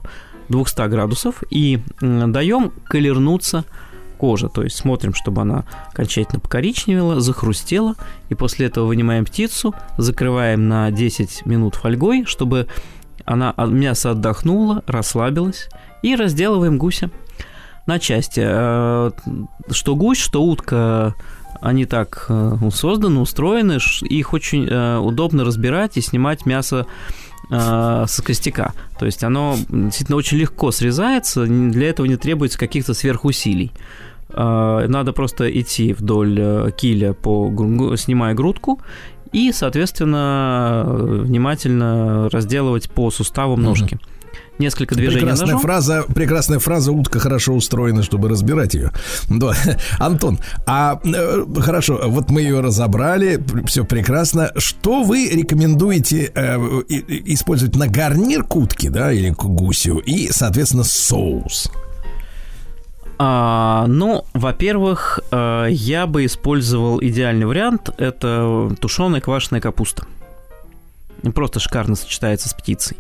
200 0.48 0.88
градусов 0.88 1.44
и 1.48 1.79
даем 2.00 2.72
колернуться 2.88 3.64
кожа, 4.18 4.48
то 4.48 4.64
есть 4.64 4.76
смотрим, 4.76 5.14
чтобы 5.14 5.42
она 5.42 5.64
окончательно 5.92 6.40
покоричневела, 6.40 7.20
захрустела, 7.20 7.94
и 8.29 8.35
после 8.35 8.66
этого 8.66 8.87
вынимаем 8.87 9.24
птицу, 9.24 9.74
закрываем 9.96 10.68
на 10.68 10.90
10 10.90 11.46
минут 11.46 11.76
фольгой, 11.76 12.24
чтобы 12.26 12.66
она 13.24 13.55
мясо 13.57 14.11
отдохнуло, 14.11 14.83
расслабилось, 14.87 15.68
и 16.02 16.16
разделываем 16.16 16.78
гуся 16.78 17.10
на 17.86 17.98
части. 17.98 18.42
Э, 18.44 19.10
что 19.70 19.96
гусь, 19.96 20.18
что 20.18 20.42
утка, 20.42 21.14
они 21.60 21.84
так 21.86 22.26
э, 22.28 22.56
созданы, 22.72 23.20
устроены, 23.20 23.78
их 24.02 24.32
очень 24.32 24.66
э, 24.68 24.98
удобно 24.98 25.44
разбирать 25.44 25.96
и 25.96 26.00
снимать 26.00 26.46
мясо 26.46 26.86
с 27.52 28.22
костяка. 28.24 28.74
То 28.96 29.06
есть 29.06 29.24
оно 29.24 29.56
действительно 29.68 30.16
очень 30.16 30.36
легко 30.36 30.70
срезается, 30.70 31.46
для 31.46 31.88
этого 31.88 32.06
не 32.06 32.14
требуется 32.14 32.56
каких-то 32.56 32.94
сверхусилий. 32.94 33.72
Надо 34.28 35.12
просто 35.12 35.50
идти 35.50 35.92
вдоль 35.92 36.72
киля, 36.76 37.12
по, 37.12 37.50
снимая 37.96 38.34
грудку, 38.34 38.78
и, 39.32 39.50
соответственно, 39.50 40.84
внимательно 40.86 42.28
разделывать 42.28 42.88
по 42.88 43.10
суставам 43.10 43.62
ножки. 43.62 43.94
Угу 43.94 44.02
несколько 44.61 44.94
движений 44.94 45.20
прекрасная 45.20 45.46
ножом. 45.46 45.61
Фраза, 45.61 46.05
прекрасная 46.14 46.59
фраза, 46.61 46.92
утка 46.92 47.18
хорошо 47.18 47.55
устроена, 47.55 48.03
чтобы 48.03 48.29
разбирать 48.29 48.75
ее. 48.75 48.92
Да. 49.29 49.55
Антон, 49.99 50.38
а 50.66 51.01
э, 51.03 51.44
хорошо, 51.61 52.01
вот 52.07 52.31
мы 52.31 52.42
ее 52.42 52.61
разобрали, 52.61 53.42
все 53.66 53.85
прекрасно. 53.85 54.53
Что 54.57 55.03
вы 55.03 55.29
рекомендуете 55.29 56.31
э, 56.35 56.57
использовать 56.88 57.75
на 57.75 57.88
гарнир 57.88 58.44
к 58.44 58.55
утке, 58.55 58.90
да, 58.90 59.12
или 59.12 59.31
к 59.31 59.44
гусю, 59.44 59.99
и, 59.99 60.31
соответственно, 60.31 60.85
соус? 60.85 61.70
А, 63.18 63.87
ну, 63.87 64.25
во-первых, 64.33 65.20
э, 65.31 65.66
я 65.70 66.07
бы 66.07 66.25
использовал 66.25 67.03
идеальный 67.03 67.46
вариант. 67.46 67.90
Это 67.99 68.70
тушеная 68.81 69.20
квашеная 69.20 69.61
капуста. 69.61 70.05
Просто 71.35 71.61
шикарно 71.61 71.96
сочетается 71.96 72.49
с 72.49 72.55
птицей 72.55 72.96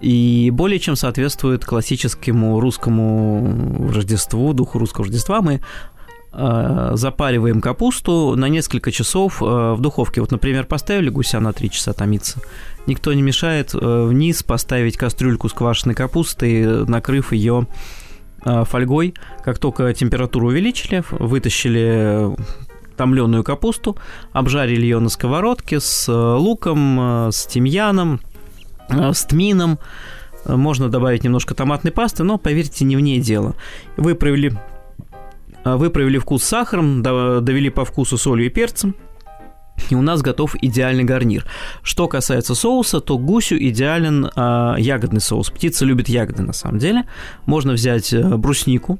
и 0.00 0.50
более 0.52 0.78
чем 0.78 0.96
соответствует 0.96 1.64
классическому 1.64 2.60
русскому 2.60 3.90
Рождеству, 3.92 4.52
духу 4.52 4.78
русского 4.78 5.06
Рождества. 5.06 5.42
Мы 5.42 5.60
э, 6.32 6.90
запариваем 6.94 7.60
капусту 7.60 8.36
на 8.36 8.48
несколько 8.48 8.92
часов 8.92 9.42
э, 9.42 9.44
в 9.44 9.80
духовке. 9.80 10.20
Вот, 10.20 10.30
например, 10.30 10.66
поставили 10.66 11.08
гуся 11.08 11.40
на 11.40 11.52
3 11.52 11.70
часа 11.70 11.92
томиться. 11.94 12.40
Никто 12.86 13.12
не 13.12 13.22
мешает 13.22 13.74
э, 13.74 14.06
вниз 14.06 14.44
поставить 14.44 14.96
кастрюльку 14.96 15.48
с 15.48 15.52
квашеной 15.52 15.94
капустой, 15.94 16.86
накрыв 16.86 17.32
ее 17.32 17.66
фольгой. 18.44 19.14
Как 19.44 19.58
только 19.58 19.92
температуру 19.92 20.46
увеличили, 20.46 21.02
вытащили 21.10 22.30
томленую 22.96 23.42
капусту, 23.42 23.96
обжарили 24.32 24.82
ее 24.82 25.00
на 25.00 25.08
сковородке 25.08 25.80
с 25.80 26.08
луком, 26.08 27.30
с 27.32 27.46
тимьяном, 27.46 28.20
с 28.88 29.24
тмином. 29.24 29.78
Э, 30.44 30.56
можно 30.56 30.88
добавить 30.88 31.24
немножко 31.24 31.54
томатной 31.54 31.92
пасты, 31.92 32.24
но, 32.24 32.38
поверьте, 32.38 32.84
не 32.84 32.96
в 32.96 33.00
ней 33.00 33.20
дело. 33.20 33.54
Вы 33.96 34.14
провели, 34.14 34.52
э, 35.64 35.76
вы 35.76 35.90
провели 35.90 36.18
вкус 36.18 36.44
сахаром, 36.44 37.02
довели 37.02 37.70
по 37.70 37.84
вкусу 37.84 38.18
солью 38.18 38.46
и 38.46 38.50
перцем, 38.50 38.94
и 39.90 39.94
у 39.94 40.02
нас 40.02 40.22
готов 40.22 40.56
идеальный 40.60 41.04
гарнир. 41.04 41.46
Что 41.82 42.08
касается 42.08 42.54
соуса, 42.54 43.00
то 43.00 43.16
гусю 43.16 43.56
идеален 43.58 44.26
э, 44.26 44.74
ягодный 44.78 45.20
соус. 45.20 45.50
Птица 45.50 45.84
любит 45.84 46.08
ягоды 46.08 46.42
на 46.42 46.52
самом 46.52 46.78
деле. 46.78 47.04
Можно 47.46 47.72
взять 47.72 48.12
бруснику, 48.14 48.98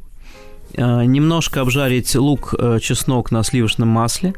э, 0.75 1.05
немножко 1.05 1.61
обжарить 1.61 2.15
лук, 2.15 2.55
э, 2.59 2.79
чеснок 2.81 3.31
на 3.31 3.43
сливочном 3.43 3.89
масле, 3.89 4.35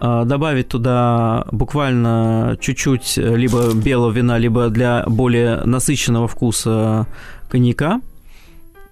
добавить 0.00 0.68
туда 0.68 1.46
буквально 1.52 2.56
чуть-чуть 2.60 3.16
либо 3.16 3.74
белого 3.74 4.10
вина, 4.10 4.38
либо 4.38 4.68
для 4.68 5.04
более 5.06 5.62
насыщенного 5.64 6.26
вкуса 6.26 7.06
коньяка, 7.50 8.00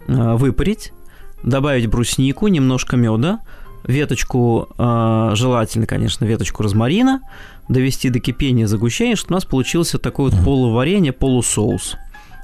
а, 0.08 0.36
выпарить, 0.36 0.92
добавить 1.42 1.86
бруснику, 1.86 2.48
немножко 2.48 2.96
меда, 2.96 3.40
веточку, 3.84 4.68
э, 4.76 5.30
желательно, 5.34 5.86
конечно, 5.86 6.24
веточку 6.24 6.62
розмарина, 6.62 7.20
довести 7.68 8.10
до 8.10 8.20
кипения 8.20 8.66
загущения, 8.66 9.16
чтобы 9.16 9.32
у 9.32 9.36
нас 9.36 9.44
получился 9.44 9.98
такой 9.98 10.30
вот 10.30 10.44
полуваренье, 10.44 11.12
полусоус. 11.12 11.96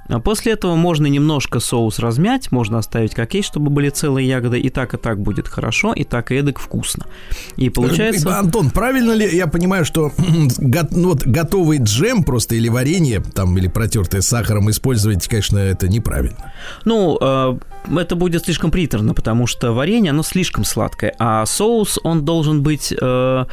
А 0.09 0.21
после 0.21 0.53
этого 0.53 0.75
можно 0.75 1.07
немножко 1.07 1.61
соус 1.61 1.99
размять, 1.99 2.53
можно 2.53 2.79
оставить 2.79 3.14
как 3.14 3.35
есть, 3.35 3.49
чтобы 3.49 3.71
были 3.71 3.88
целые 3.88 4.29
ягоды, 4.29 4.59
и 4.59 4.69
так 4.71 4.95
и 4.95 4.97
так 4.97 5.21
будет 5.21 5.49
хорошо, 5.49 5.93
и 5.93 6.05
так 6.05 6.31
и 6.31 6.37
эдак 6.37 6.59
вкусно. 6.59 7.07
И 7.57 7.71
получается... 7.71 8.29
Э, 8.29 8.33
Антон, 8.33 8.71
правильно 8.71 9.12
ли 9.12 9.29
я 9.35 9.47
понимаю, 9.47 9.85
что 9.85 10.12
ну, 10.19 11.09
вот, 11.09 11.27
готовый 11.27 11.79
джем 11.79 12.25
просто 12.25 12.55
или 12.55 12.69
варенье, 12.69 13.21
там, 13.21 13.57
или 13.57 13.69
протертое 13.69 14.21
сахаром 14.21 14.71
использовать, 14.71 15.27
конечно, 15.27 15.59
это 15.59 15.88
неправильно? 15.88 16.53
Ну, 16.85 17.19
э, 17.21 17.59
это 17.97 18.17
будет 18.17 18.45
слишком 18.45 18.71
приторно, 18.71 19.14
потому 19.14 19.47
что 19.47 19.73
варенье, 19.73 20.11
оно 20.11 20.23
слишком 20.23 20.64
сладкое, 20.64 21.14
а 21.19 21.45
соус, 21.47 21.99
он 22.03 22.25
должен 22.25 22.62
быть 22.62 22.93
э, 22.99 23.45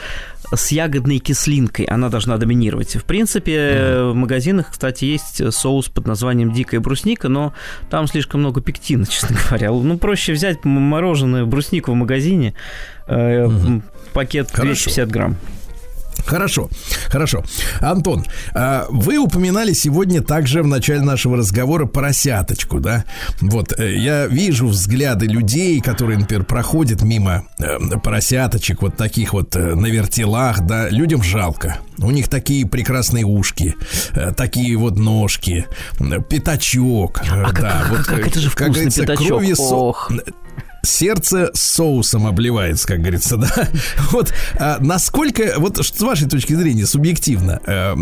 с 0.54 0.72
ягодной 0.72 1.20
кислинкой, 1.20 1.86
она 1.86 2.10
должна 2.10 2.38
доминировать. 2.38 2.96
В 2.96 3.04
принципе, 3.04 3.54
mm-hmm. 3.54 4.12
в 4.12 4.16
магазинах, 4.16 4.72
кстати, 4.72 5.06
есть 5.06 5.54
соус 5.54 5.90
под 5.90 6.08
названием 6.08 6.52
дикая 6.52 6.80
брусника, 6.80 7.30
но 7.30 7.54
там 7.90 8.08
слишком 8.08 8.42
много 8.42 8.62
пектина, 8.62 9.06
честно 9.10 9.38
говоря. 9.48 9.72
Ну, 9.72 9.98
проще 9.98 10.34
взять 10.34 10.64
мороженое 10.66 11.46
бруснику 11.46 11.92
в 11.92 11.96
магазине, 11.96 12.54
mm-hmm. 13.08 13.82
пакет 14.14 14.52
250 14.54 14.96
Хорошо. 14.96 15.12
грамм. 15.12 15.38
Хорошо, 16.26 16.70
хорошо. 17.10 17.44
Антон, 17.80 18.26
а, 18.54 18.86
вы 18.90 19.18
упоминали 19.18 19.74
сегодня 19.74 20.22
также 20.22 20.64
в 20.64 20.68
начале 20.68 21.02
нашего 21.02 21.38
разговора 21.38 21.86
поросяточку, 21.86 22.80
да? 22.80 23.06
Вот, 23.42 23.78
э, 23.80 23.98
я 23.98 24.28
вижу 24.28 24.68
взгляды 24.68 25.26
людей, 25.26 25.80
которые, 25.82 26.20
например, 26.20 26.44
проходят 26.46 27.02
мимо 27.02 27.44
э, 27.60 27.78
поросяточек, 28.04 28.82
вот 28.82 28.98
таких 28.98 29.34
вот 29.34 29.56
э, 29.56 29.76
на 29.76 29.88
вертелах, 29.88 30.62
да, 30.62 30.90
людям 30.90 31.24
жалко. 31.24 31.78
У 31.98 32.12
них 32.12 32.30
такие 32.30 32.66
прекрасные 32.66 33.26
ушки, 33.26 33.76
такие 34.36 34.76
вот 34.76 34.98
ножки, 34.98 35.68
пятачок. 36.30 37.22
А 37.30 37.52
да, 37.52 37.82
как, 37.82 37.90
вот, 37.90 37.98
как, 38.00 38.18
как 38.18 38.28
это 38.28 38.40
же 38.40 38.50
вкусный 38.50 38.86
как 38.86 38.96
пятачок. 38.96 39.28
Кровью 39.28 39.56
Ох 39.60 40.12
сердце 40.84 41.52
соусом 41.54 42.28
обливается, 42.28 42.88
как 42.88 43.00
говорится, 43.00 43.38
да. 43.38 43.68
Вот 44.12 44.34
а 44.60 44.78
насколько, 44.80 45.56
вот 45.58 45.78
с 45.78 46.02
вашей 46.02 46.28
точки 46.28 46.54
зрения, 46.54 46.86
субъективно, 46.86 47.60
э, 47.66 47.96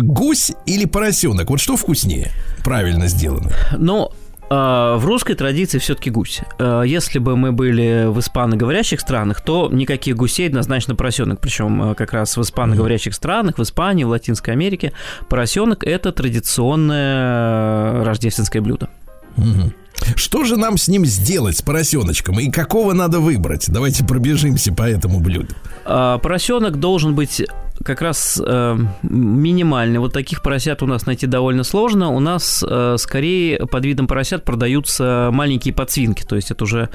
гусь 0.00 0.52
или 0.66 0.84
поросенок, 0.84 1.50
вот 1.50 1.60
что 1.60 1.76
вкуснее, 1.76 2.32
правильно 2.64 3.08
сделано? 3.08 3.50
Ну, 3.76 4.10
в 4.52 5.02
русской 5.06 5.34
традиции 5.34 5.78
все-таки 5.78 6.10
гусь. 6.10 6.42
Э, 6.58 6.82
если 6.84 7.18
бы 7.18 7.36
мы 7.36 7.52
были 7.52 8.06
в 8.08 8.20
испаноговорящих 8.20 9.00
странах, 9.00 9.40
то 9.40 9.70
никаких 9.72 10.16
гусей 10.16 10.48
однозначно 10.48 10.94
поросенок. 10.94 11.40
Причем 11.40 11.92
э, 11.92 11.94
как 11.94 12.12
раз 12.12 12.36
в 12.36 12.42
испаноговорящих 12.42 13.14
странах, 13.14 13.56
в 13.56 13.62
Испании, 13.62 14.04
в 14.04 14.08
Латинской 14.08 14.52
Америке 14.52 14.92
поросенок 15.30 15.84
это 15.84 16.12
традиционное 16.12 18.04
рождественское 18.04 18.60
блюдо. 18.60 18.90
Угу. 19.38 19.72
Что 20.16 20.44
же 20.44 20.56
нам 20.56 20.76
с 20.76 20.88
ним 20.88 21.04
сделать, 21.06 21.58
с 21.58 21.62
поросеночком? 21.62 22.40
И 22.40 22.50
какого 22.50 22.92
надо 22.92 23.20
выбрать? 23.20 23.66
Давайте 23.68 24.04
пробежимся 24.04 24.72
по 24.72 24.82
этому 24.82 25.20
блюду. 25.20 25.54
А, 25.84 26.18
поросенок 26.18 26.78
должен 26.78 27.14
быть 27.14 27.42
как 27.84 28.02
раз 28.02 28.40
э, 28.44 28.76
минимальный. 29.02 29.98
Вот 29.98 30.12
таких 30.12 30.42
поросят 30.42 30.82
у 30.82 30.86
нас 30.86 31.06
найти 31.06 31.26
довольно 31.26 31.64
сложно. 31.64 32.10
У 32.10 32.20
нас 32.20 32.64
э, 32.66 32.96
скорее 32.98 33.66
под 33.66 33.84
видом 33.84 34.06
поросят 34.06 34.44
продаются 34.44 35.30
маленькие 35.32 35.74
подсвинки. 35.74 36.22
То 36.22 36.36
есть 36.36 36.50
это 36.50 36.64
уже 36.64 36.90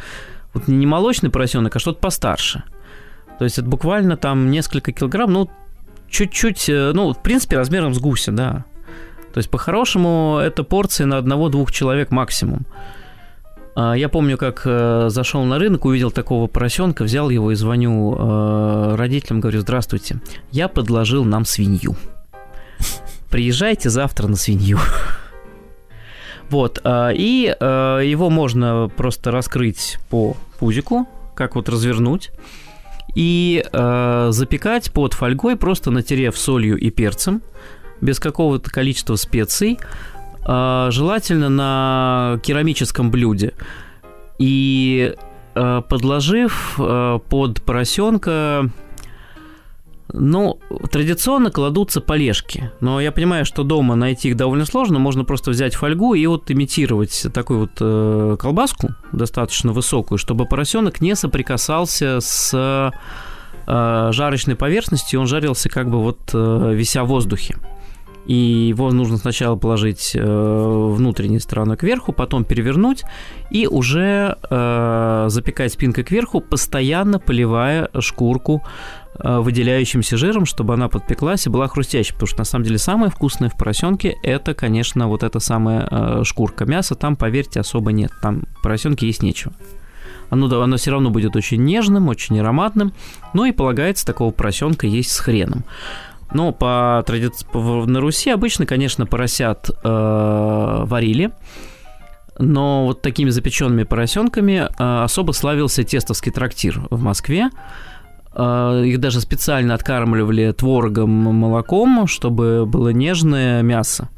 вот 0.53 0.67
не 0.67 0.85
молочный 0.85 1.29
поросенок, 1.29 1.75
а 1.75 1.79
что-то 1.79 1.99
постарше. 1.99 2.63
То 3.37 3.43
есть 3.43 3.57
это 3.57 3.67
буквально 3.67 4.17
там 4.17 4.49
несколько 4.49 4.91
килограмм, 4.91 5.31
ну, 5.31 5.49
чуть-чуть, 6.09 6.69
э, 6.69 6.91
ну, 6.93 7.13
в 7.13 7.21
принципе, 7.21 7.57
размером 7.57 7.93
с 7.93 7.99
гуся, 7.99 8.31
да. 8.31 8.65
То 9.33 9.39
есть, 9.39 9.49
по-хорошему, 9.49 10.39
это 10.41 10.63
порции 10.63 11.03
на 11.03 11.17
одного-двух 11.17 11.71
человек 11.71 12.11
максимум. 12.11 12.65
А, 13.79 13.93
я 13.93 14.09
помню, 14.09 14.39
как 14.39 14.63
э, 14.65 15.09
зашел 15.09 15.43
на 15.43 15.59
рынок, 15.59 15.85
увидел 15.85 16.09
такого 16.09 16.47
поросенка, 16.47 17.03
взял 17.03 17.29
его 17.29 17.51
и 17.51 17.55
звоню 17.55 18.15
э, 18.17 18.95
родителям, 18.95 19.39
говорю, 19.39 19.59
здравствуйте, 19.59 20.19
я 20.51 20.67
подложил 20.67 21.23
нам 21.23 21.45
свинью. 21.45 21.95
Приезжайте 23.29 23.91
завтра 23.91 24.27
на 24.27 24.35
свинью. 24.35 24.79
Вот, 26.49 26.79
а, 26.85 27.09
и 27.13 27.53
э, 27.59 28.01
его 28.05 28.29
можно 28.29 28.89
просто 28.95 29.31
раскрыть 29.31 29.99
по 30.09 30.37
пузику, 30.59 31.05
как 31.35 31.55
вот 31.55 31.67
развернуть, 31.67 32.31
и 33.15 33.65
запекать 33.69 34.93
под 34.93 35.13
фольгой, 35.13 35.57
просто 35.57 35.91
натерев 35.91 36.37
солью 36.37 36.77
и 36.77 36.89
перцем, 36.89 37.41
без 37.99 38.19
какого-то 38.19 38.69
количества 38.71 39.17
специй, 39.17 39.77
желательно 40.47 41.49
на 41.49 42.39
керамическом 42.41 43.11
блюде. 43.11 43.53
И 44.39 45.13
а, 45.57 45.81
подложив 45.81 46.75
а, 46.79 47.19
под 47.19 47.61
поросенка 47.61 48.69
ну, 50.13 50.59
традиционно 50.89 51.51
кладутся 51.51 51.99
полежки, 51.99 52.71
но 52.79 53.01
я 53.01 53.11
понимаю, 53.11 53.43
что 53.43 53.63
дома 53.63 53.95
найти 53.95 54.29
их 54.29 54.37
довольно 54.37 54.65
сложно, 54.65 54.99
можно 54.99 55.25
просто 55.25 55.51
взять 55.51 55.75
фольгу 55.75 56.13
и 56.13 56.25
вот 56.27 56.49
имитировать 56.49 57.27
такую 57.33 57.59
вот 57.61 57.71
э, 57.81 58.37
колбаску 58.39 58.91
достаточно 59.11 59.73
высокую, 59.73 60.17
чтобы 60.17 60.45
поросенок 60.45 61.01
не 61.01 61.13
соприкасался 61.15 62.19
с 62.21 62.53
э, 63.67 64.11
жарочной 64.13 64.55
поверхностью, 64.55 65.19
он 65.19 65.27
жарился 65.27 65.67
как 65.67 65.89
бы 65.89 66.01
вот 66.01 66.19
э, 66.33 66.71
вися 66.73 67.03
в 67.03 67.07
воздухе 67.07 67.57
и 68.27 68.33
его 68.33 68.91
нужно 68.91 69.17
сначала 69.17 69.55
положить 69.55 70.11
э, 70.13 70.91
внутренней 70.95 71.39
стороной 71.39 71.77
кверху, 71.77 72.11
потом 72.11 72.43
перевернуть 72.43 73.03
и 73.49 73.67
уже 73.67 74.37
э, 74.49 75.25
запекать 75.29 75.73
спинкой 75.73 76.03
кверху, 76.03 76.41
постоянно 76.41 77.19
поливая 77.19 77.89
шкурку 77.99 78.63
э, 79.17 79.39
выделяющимся 79.39 80.17
жиром, 80.17 80.45
чтобы 80.45 80.73
она 80.73 80.89
подпеклась 80.89 81.47
и 81.47 81.49
была 81.49 81.69
хрустящей, 81.69 82.13
потому 82.13 82.27
что 82.27 82.39
на 82.39 82.45
самом 82.45 82.65
деле 82.65 82.77
самое 82.77 83.09
вкусное 83.09 83.49
в 83.49 83.57
поросенке 83.57 84.15
это, 84.23 84.53
конечно, 84.53 85.07
вот 85.07 85.23
эта 85.23 85.39
самая 85.39 85.87
э, 85.89 86.23
шкурка 86.25 86.65
мяса, 86.65 86.95
там, 86.95 87.15
поверьте, 87.15 87.61
особо 87.61 87.93
нет, 87.93 88.11
там 88.21 88.43
поросенке 88.61 89.07
есть 89.07 89.23
нечего. 89.23 89.53
Оно, 90.29 90.61
оно 90.61 90.75
все 90.75 90.91
равно 90.91 91.09
будет 91.09 91.37
очень 91.37 91.63
нежным, 91.63 92.09
очень 92.09 92.39
ароматным, 92.39 92.91
но 93.33 93.45
и 93.45 93.53
полагается 93.53 94.05
такого 94.05 94.31
поросенка 94.31 94.85
есть 94.85 95.11
с 95.11 95.19
хреном. 95.19 95.63
Но 96.33 96.51
по 96.51 97.03
традиции 97.05 97.45
на 97.53 97.99
Руси 97.99 98.29
обычно, 98.29 98.65
конечно, 98.65 99.05
поросят 99.05 99.69
э, 99.69 100.83
варили. 100.85 101.31
Но 102.39 102.85
вот 102.85 103.01
такими 103.01 103.29
запеченными 103.29 103.83
поросенками 103.83 104.67
э, 104.67 105.03
особо 105.03 105.31
славился 105.31 105.83
тестовский 105.83 106.31
трактир 106.31 106.81
в 106.89 107.01
Москве. 107.01 107.49
Э, 108.33 108.83
их 108.85 108.99
даже 108.99 109.21
специально 109.21 109.73
откармливали 109.73 110.51
творогом, 110.51 111.09
молоком, 111.09 112.07
чтобы 112.07 112.65
было 112.65 112.89
нежное 112.89 113.61
мясо 113.61 114.09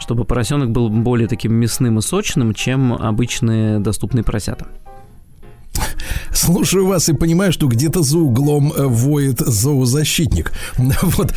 чтобы 0.00 0.24
поросенок 0.24 0.70
был 0.70 0.88
более 0.88 1.26
таким 1.26 1.54
мясным 1.54 1.98
и 1.98 2.02
сочным, 2.02 2.54
чем 2.54 2.92
обычные 2.92 3.80
доступные 3.80 4.22
поросята. 4.22 4.68
Слушаю 6.32 6.86
вас 6.86 7.08
и 7.08 7.12
понимаю, 7.12 7.52
что 7.52 7.66
где-то 7.66 8.02
за 8.02 8.18
углом 8.18 8.72
э, 8.72 8.84
воет 8.86 9.40
зоозащитник. 9.40 10.52
Вот, 11.02 11.34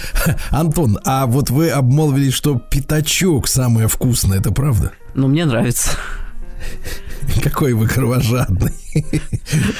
Антон, 0.49 0.99
а 1.05 1.25
вот 1.25 1.49
вы 1.49 1.69
обмолвились, 1.69 2.33
что 2.33 2.55
пятачок 2.55 3.47
самое 3.47 3.87
вкусное, 3.87 4.39
это 4.39 4.51
правда? 4.51 4.91
Ну, 5.13 5.27
мне 5.27 5.45
нравится. 5.45 5.91
Какой 7.43 7.73
вы 7.73 7.87
кровожадный. 7.87 8.71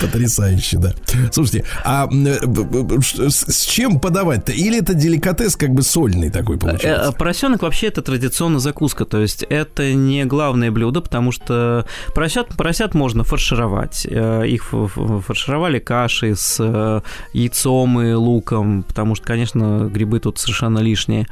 Потрясающе, 0.02 0.78
да. 0.78 0.94
Слушайте, 1.32 1.66
а 1.84 2.08
с 2.10 3.66
чем 3.66 4.00
подавать-то? 4.00 4.52
Или 4.52 4.80
это 4.80 4.94
деликатес 4.94 5.56
как 5.56 5.72
бы 5.72 5.82
сольный 5.82 6.30
такой 6.30 6.58
получается? 6.58 7.10
Э, 7.10 7.12
поросенок 7.12 7.62
вообще 7.62 7.88
это 7.88 8.02
традиционная 8.02 8.60
закуска, 8.60 9.06
то 9.06 9.20
есть 9.20 9.44
это 9.44 9.94
не 9.94 10.26
главное 10.26 10.72
блюдо, 10.72 11.02
потому 11.02 11.32
что 11.32 11.86
поросят, 12.14 12.56
поросят 12.56 12.94
можно 12.94 13.24
фаршировать. 13.24 14.08
Э, 14.10 14.48
их 14.48 14.64
фаршировали 14.66 15.80
кашей 15.80 16.36
с 16.36 16.58
э, 16.60 17.02
яйцом 17.34 18.02
и 18.02 18.14
луком, 18.14 18.84
потому 18.84 19.16
что, 19.16 19.26
конечно, 19.26 19.90
грибы 19.92 20.20
тут 20.20 20.40
совершенно 20.40 20.80
лишние. 20.80 21.28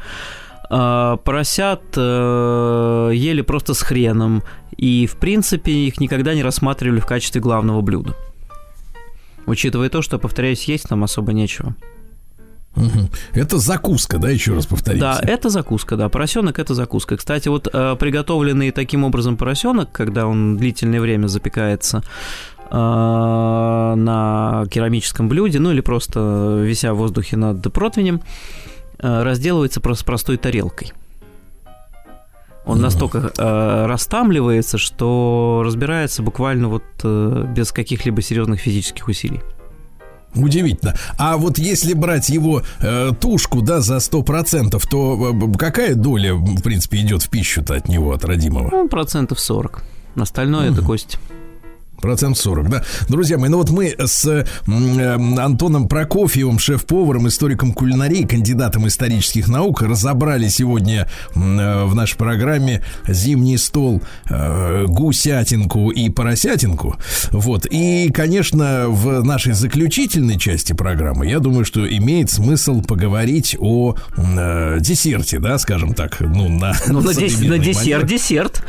А, 0.70 1.18
поросят 1.18 1.82
э, 1.98 3.12
ели 3.14 3.42
просто 3.42 3.74
с 3.74 3.82
хреном, 3.82 4.44
и, 4.78 5.08
в 5.08 5.16
принципе, 5.16 5.72
их 5.72 6.00
никогда 6.00 6.36
не 6.36 6.44
рассматривали 6.44 7.00
в 7.00 7.06
качестве 7.06 7.42
главного 7.42 7.82
блюда. 7.82 8.16
Учитывая 9.48 9.90
то, 9.90 10.04
что, 10.04 10.20
повторяюсь, 10.20 10.66
есть 10.66 10.88
там 10.88 11.04
особо 11.04 11.34
нечего. 11.34 11.76
Это 13.34 13.58
закуска, 13.58 14.20
да, 14.20 14.30
еще 14.30 14.54
раз 14.54 14.68
повторите. 14.68 15.02
Да, 15.02 15.20
это 15.22 15.50
закуска, 15.50 15.98
да. 15.98 16.08
Поросенок 16.08 16.60
это 16.60 16.76
закуска. 16.76 17.18
Кстати, 17.18 17.50
вот 17.50 17.68
э, 17.74 17.96
приготовленный 18.00 18.70
таким 18.72 19.04
образом 19.04 19.38
поросенок, 19.38 19.92
когда 19.92 20.28
он 20.28 20.56
длительное 20.56 21.02
время 21.02 21.28
запекается, 21.28 22.04
на 22.72 24.66
керамическом 24.70 25.28
блюде, 25.28 25.60
ну 25.60 25.72
или 25.72 25.82
просто 25.82 26.62
вися 26.64 26.94
в 26.94 26.98
воздухе 26.98 27.36
над 27.36 27.74
противнем, 27.74 28.22
разделывается 29.00 29.82
просто 29.82 30.06
простой 30.06 30.38
тарелкой. 30.38 30.94
Он 32.66 32.82
настолько 32.82 33.32
э, 33.36 33.86
растамливается, 33.88 34.78
что 34.78 35.64
разбирается 35.66 36.22
буквально 36.22 36.68
вот 36.68 36.84
э, 37.04 37.46
без 37.56 37.72
каких-либо 37.72 38.22
серьезных 38.22 38.60
физических 38.60 39.08
усилий. 39.08 39.42
Удивительно. 40.36 40.96
А 41.18 41.38
вот 41.38 41.58
если 41.58 41.94
брать 41.94 42.30
его 42.30 42.62
э, 42.80 43.12
тушку, 43.20 43.62
да, 43.62 43.82
за 43.82 43.98
100%, 43.98 44.80
то 44.88 45.36
э, 45.36 45.58
какая 45.58 45.96
доля, 45.96 46.36
в 46.36 46.62
принципе, 46.62 47.00
идет 47.00 47.24
в 47.24 47.30
пищу-то 47.30 47.74
от 47.74 47.88
него, 47.88 48.14
от 48.14 48.24
родимого? 48.24 48.70
Ну, 48.72 48.88
процентов 48.88 49.40
40. 49.40 49.84
Остальное 50.16 50.70
угу. 50.70 50.78
это 50.78 50.86
кость. 50.86 51.18
Процент 52.02 52.38
40, 52.38 52.70
да. 52.70 52.84
Друзья 53.08 53.38
мои, 53.38 53.50
ну 53.50 53.58
вот 53.58 53.70
мы 53.70 53.96
с 53.98 54.26
э, 54.26 54.46
Антоном 54.68 55.88
Прокофьевым, 55.88 56.60
шеф-поваром, 56.60 57.28
историком 57.28 57.74
кулинарии, 57.74 58.24
кандидатом 58.24 58.88
исторических 58.88 59.48
наук, 59.48 59.82
разобрали 59.82 60.48
сегодня 60.48 61.10
э, 61.36 61.84
в 61.84 61.96
нашей 61.96 62.18
программе 62.18 62.84
зимний 63.08 63.58
стол 63.58 64.02
э, 64.30 64.86
гусятинку 64.88 65.90
и 65.92 66.10
поросятинку. 66.10 66.96
Вот. 67.32 67.66
И, 67.70 68.12
конечно, 68.14 68.86
в 68.88 69.24
нашей 69.24 69.54
заключительной 69.54 70.38
части 70.38 70.74
программы, 70.74 71.28
я 71.28 71.40
думаю, 71.40 71.66
что 71.66 71.88
имеет 71.88 72.30
смысл 72.30 72.82
поговорить 72.82 73.56
о 73.60 73.96
э, 74.18 74.78
десерте, 74.80 75.40
да, 75.40 75.58
скажем 75.58 75.94
так. 75.94 76.18
Ну, 76.20 76.50
на, 76.50 76.74
ну, 76.88 77.02
на, 77.02 77.14
дес- 77.14 77.40
на 77.42 77.58
десерт, 77.58 78.06
десерт. 78.06 78.64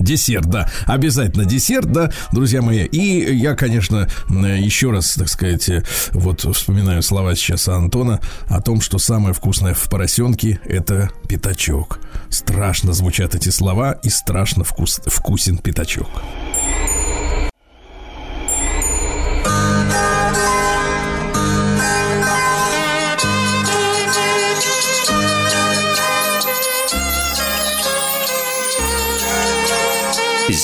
Десерт, 0.00 0.46
да. 0.46 0.68
Обязательно 0.86 1.44
десерт, 1.44 1.92
да, 1.92 2.10
друзья 2.32 2.62
мои. 2.62 2.84
И 2.86 3.34
я, 3.34 3.54
конечно, 3.54 4.08
еще 4.28 4.90
раз, 4.90 5.14
так 5.14 5.28
сказать, 5.28 5.70
вот 6.12 6.40
вспоминаю 6.56 7.02
слова 7.02 7.34
сейчас 7.36 7.68
Антона 7.68 8.20
о 8.48 8.60
том, 8.60 8.80
что 8.80 8.98
самое 8.98 9.34
вкусное 9.34 9.74
в 9.74 9.88
поросенке– 9.88 10.58
это 10.64 11.10
пятачок. 11.28 12.00
Страшно 12.30 12.92
звучат 12.92 13.34
эти 13.34 13.50
слова 13.50 13.92
и 13.92 14.08
страшно 14.08 14.64
вкус, 14.64 15.00
вкусен 15.06 15.58
пятачок. 15.58 16.08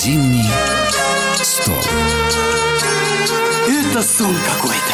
Зимний 0.03 0.45
стол. 1.41 1.73
Это 3.67 4.03
сон 4.03 4.35
какой-то. 4.45 4.93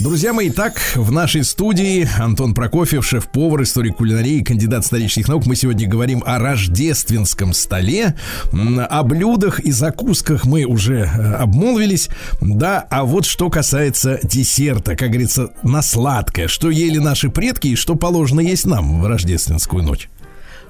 Друзья 0.00 0.34
мои, 0.34 0.50
так, 0.50 0.78
в 0.96 1.10
нашей 1.10 1.44
студии 1.44 2.06
Антон 2.18 2.52
Прокофьев, 2.52 3.06
шеф-повар, 3.06 3.62
историк 3.62 3.96
кулинарии, 3.96 4.42
кандидат 4.42 4.84
исторических 4.84 5.28
наук. 5.28 5.46
Мы 5.46 5.56
сегодня 5.56 5.88
говорим 5.88 6.22
о 6.26 6.38
рождественском 6.38 7.54
столе. 7.54 8.16
О 8.52 9.02
блюдах 9.02 9.60
и 9.60 9.70
закусках 9.70 10.44
мы 10.44 10.64
уже 10.64 10.98
э, 10.98 11.34
обмолвились. 11.36 12.10
Да, 12.42 12.86
а 12.90 13.04
вот 13.04 13.24
что 13.24 13.48
касается 13.48 14.20
десерта, 14.22 14.94
как 14.94 15.08
говорится, 15.08 15.54
на 15.62 15.80
сладкое. 15.80 16.48
Что 16.48 16.68
ели 16.68 16.98
наши 16.98 17.30
предки 17.30 17.68
и 17.68 17.76
что 17.76 17.94
положено 17.94 18.40
есть 18.40 18.66
нам 18.66 19.00
в 19.00 19.06
рождественскую 19.06 19.82
ночь? 19.82 20.10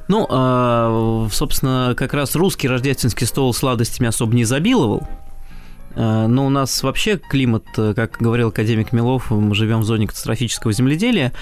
Ну, 0.08 0.26
а, 0.28 1.28
собственно, 1.30 1.94
как 1.96 2.14
раз 2.14 2.36
русский 2.36 2.68
рождественский 2.68 3.26
стол 3.26 3.54
сладостями 3.54 4.08
особо 4.08 4.34
не 4.34 4.42
изобиловал. 4.42 5.06
А, 5.96 6.26
но 6.26 6.46
у 6.46 6.50
нас 6.50 6.82
вообще 6.82 7.16
климат, 7.16 7.64
как 7.74 8.18
говорил 8.20 8.48
академик 8.48 8.92
Милов, 8.92 9.30
мы 9.30 9.54
живем 9.54 9.80
в 9.80 9.84
зоне 9.84 10.06
катастрофического 10.06 10.72
земледелия, 10.72 11.32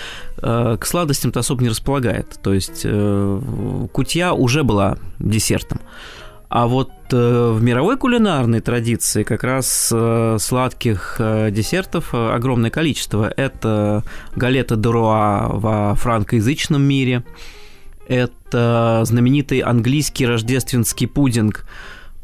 а, 0.41 0.77
к 0.77 0.87
сладостям-то 0.87 1.41
особо 1.41 1.63
не 1.63 1.71
располагает. 1.71 2.39
То 2.43 2.53
есть 2.55 2.83
э, 2.85 3.41
кутья 3.93 4.33
уже 4.33 4.63
была 4.63 4.97
десертом. 5.19 5.81
А 6.49 6.67
вот 6.67 6.91
э, 7.11 7.51
в 7.51 7.63
мировой 7.63 7.97
кулинарной 7.97 8.61
традиции 8.61 9.23
как 9.25 9.43
раз 9.43 9.91
э, 9.93 10.37
сладких 10.39 11.17
десертов 11.19 12.15
огромное 12.15 12.71
количество. 12.71 13.33
Это 13.37 14.05
галета 14.37 14.77
Деруа 14.77 15.49
во 15.51 15.95
франкоязычном 15.97 16.81
мире– 16.81 17.25
это 18.09 19.03
знаменитый 19.05 19.61
английский 19.61 20.27
рождественский 20.27 21.07
пудинг 21.07 21.67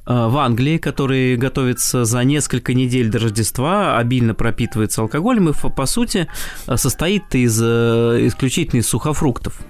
э, 0.07 0.13
в 0.13 0.37
Англии, 0.39 0.79
который 0.79 1.37
готовится 1.37 2.05
за 2.05 2.25
несколько 2.25 2.75
недель 2.75 3.11
до 3.11 3.19
Рождества, 3.19 3.99
обильно 3.99 4.35
пропитывается 4.35 5.03
алкоголем 5.03 5.49
и, 5.49 5.53
по 5.53 5.87
сути, 5.87 6.29
состоит 6.75 7.35
из 7.35 7.61
э, 7.63 8.27
исключительно 8.27 8.81
из 8.81 8.89
сухофруктов. 8.89 9.61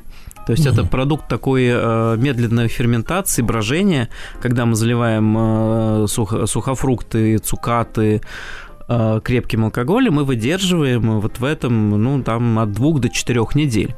То 0.49 0.53
есть 0.53 0.67
mm 0.67 0.73
это 0.73 0.85
продукт 0.85 1.29
такой 1.29 1.67
э, 1.71 2.17
медленной 2.17 2.69
ферментации, 2.69 3.43
брожения, 3.43 4.09
когда 4.41 4.65
мы 4.65 4.77
заливаем 4.77 5.37
э, 5.37 6.07
сухо, 6.09 6.47
сухофрукты, 6.47 7.37
цукаты 7.37 8.23
э, 8.89 9.21
крепким 9.23 9.67
алкоголем 9.67 10.15
мы 10.15 10.25
выдерживаем 10.25 11.21
вот 11.21 11.39
в 11.39 11.45
этом, 11.45 11.91
ну, 12.03 12.23
там, 12.23 12.59
от 12.59 12.73
двух 12.73 13.01
до 13.01 13.11
четырех 13.11 13.55
недель. 13.55 13.95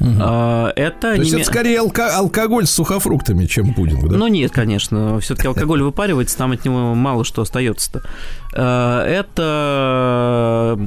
Угу. 0.00 0.10
А, 0.18 0.72
это 0.76 1.14
То 1.14 1.20
есть 1.20 1.32
это 1.34 1.44
скорее 1.44 1.78
алко- 1.80 2.08
алкоголь 2.08 2.66
с 2.66 2.70
сухофруктами, 2.70 3.44
чем 3.44 3.74
пудинг, 3.74 4.08
да? 4.08 4.16
Ну 4.16 4.28
нет, 4.28 4.50
конечно. 4.50 5.20
Все-таки 5.20 5.46
алкоголь 5.46 5.82
выпаривается, 5.82 6.38
там 6.38 6.52
от 6.52 6.64
него 6.64 6.94
мало 6.94 7.24
что 7.24 7.42
остается-то. 7.42 8.02
А, 8.54 9.04
это 9.04 10.78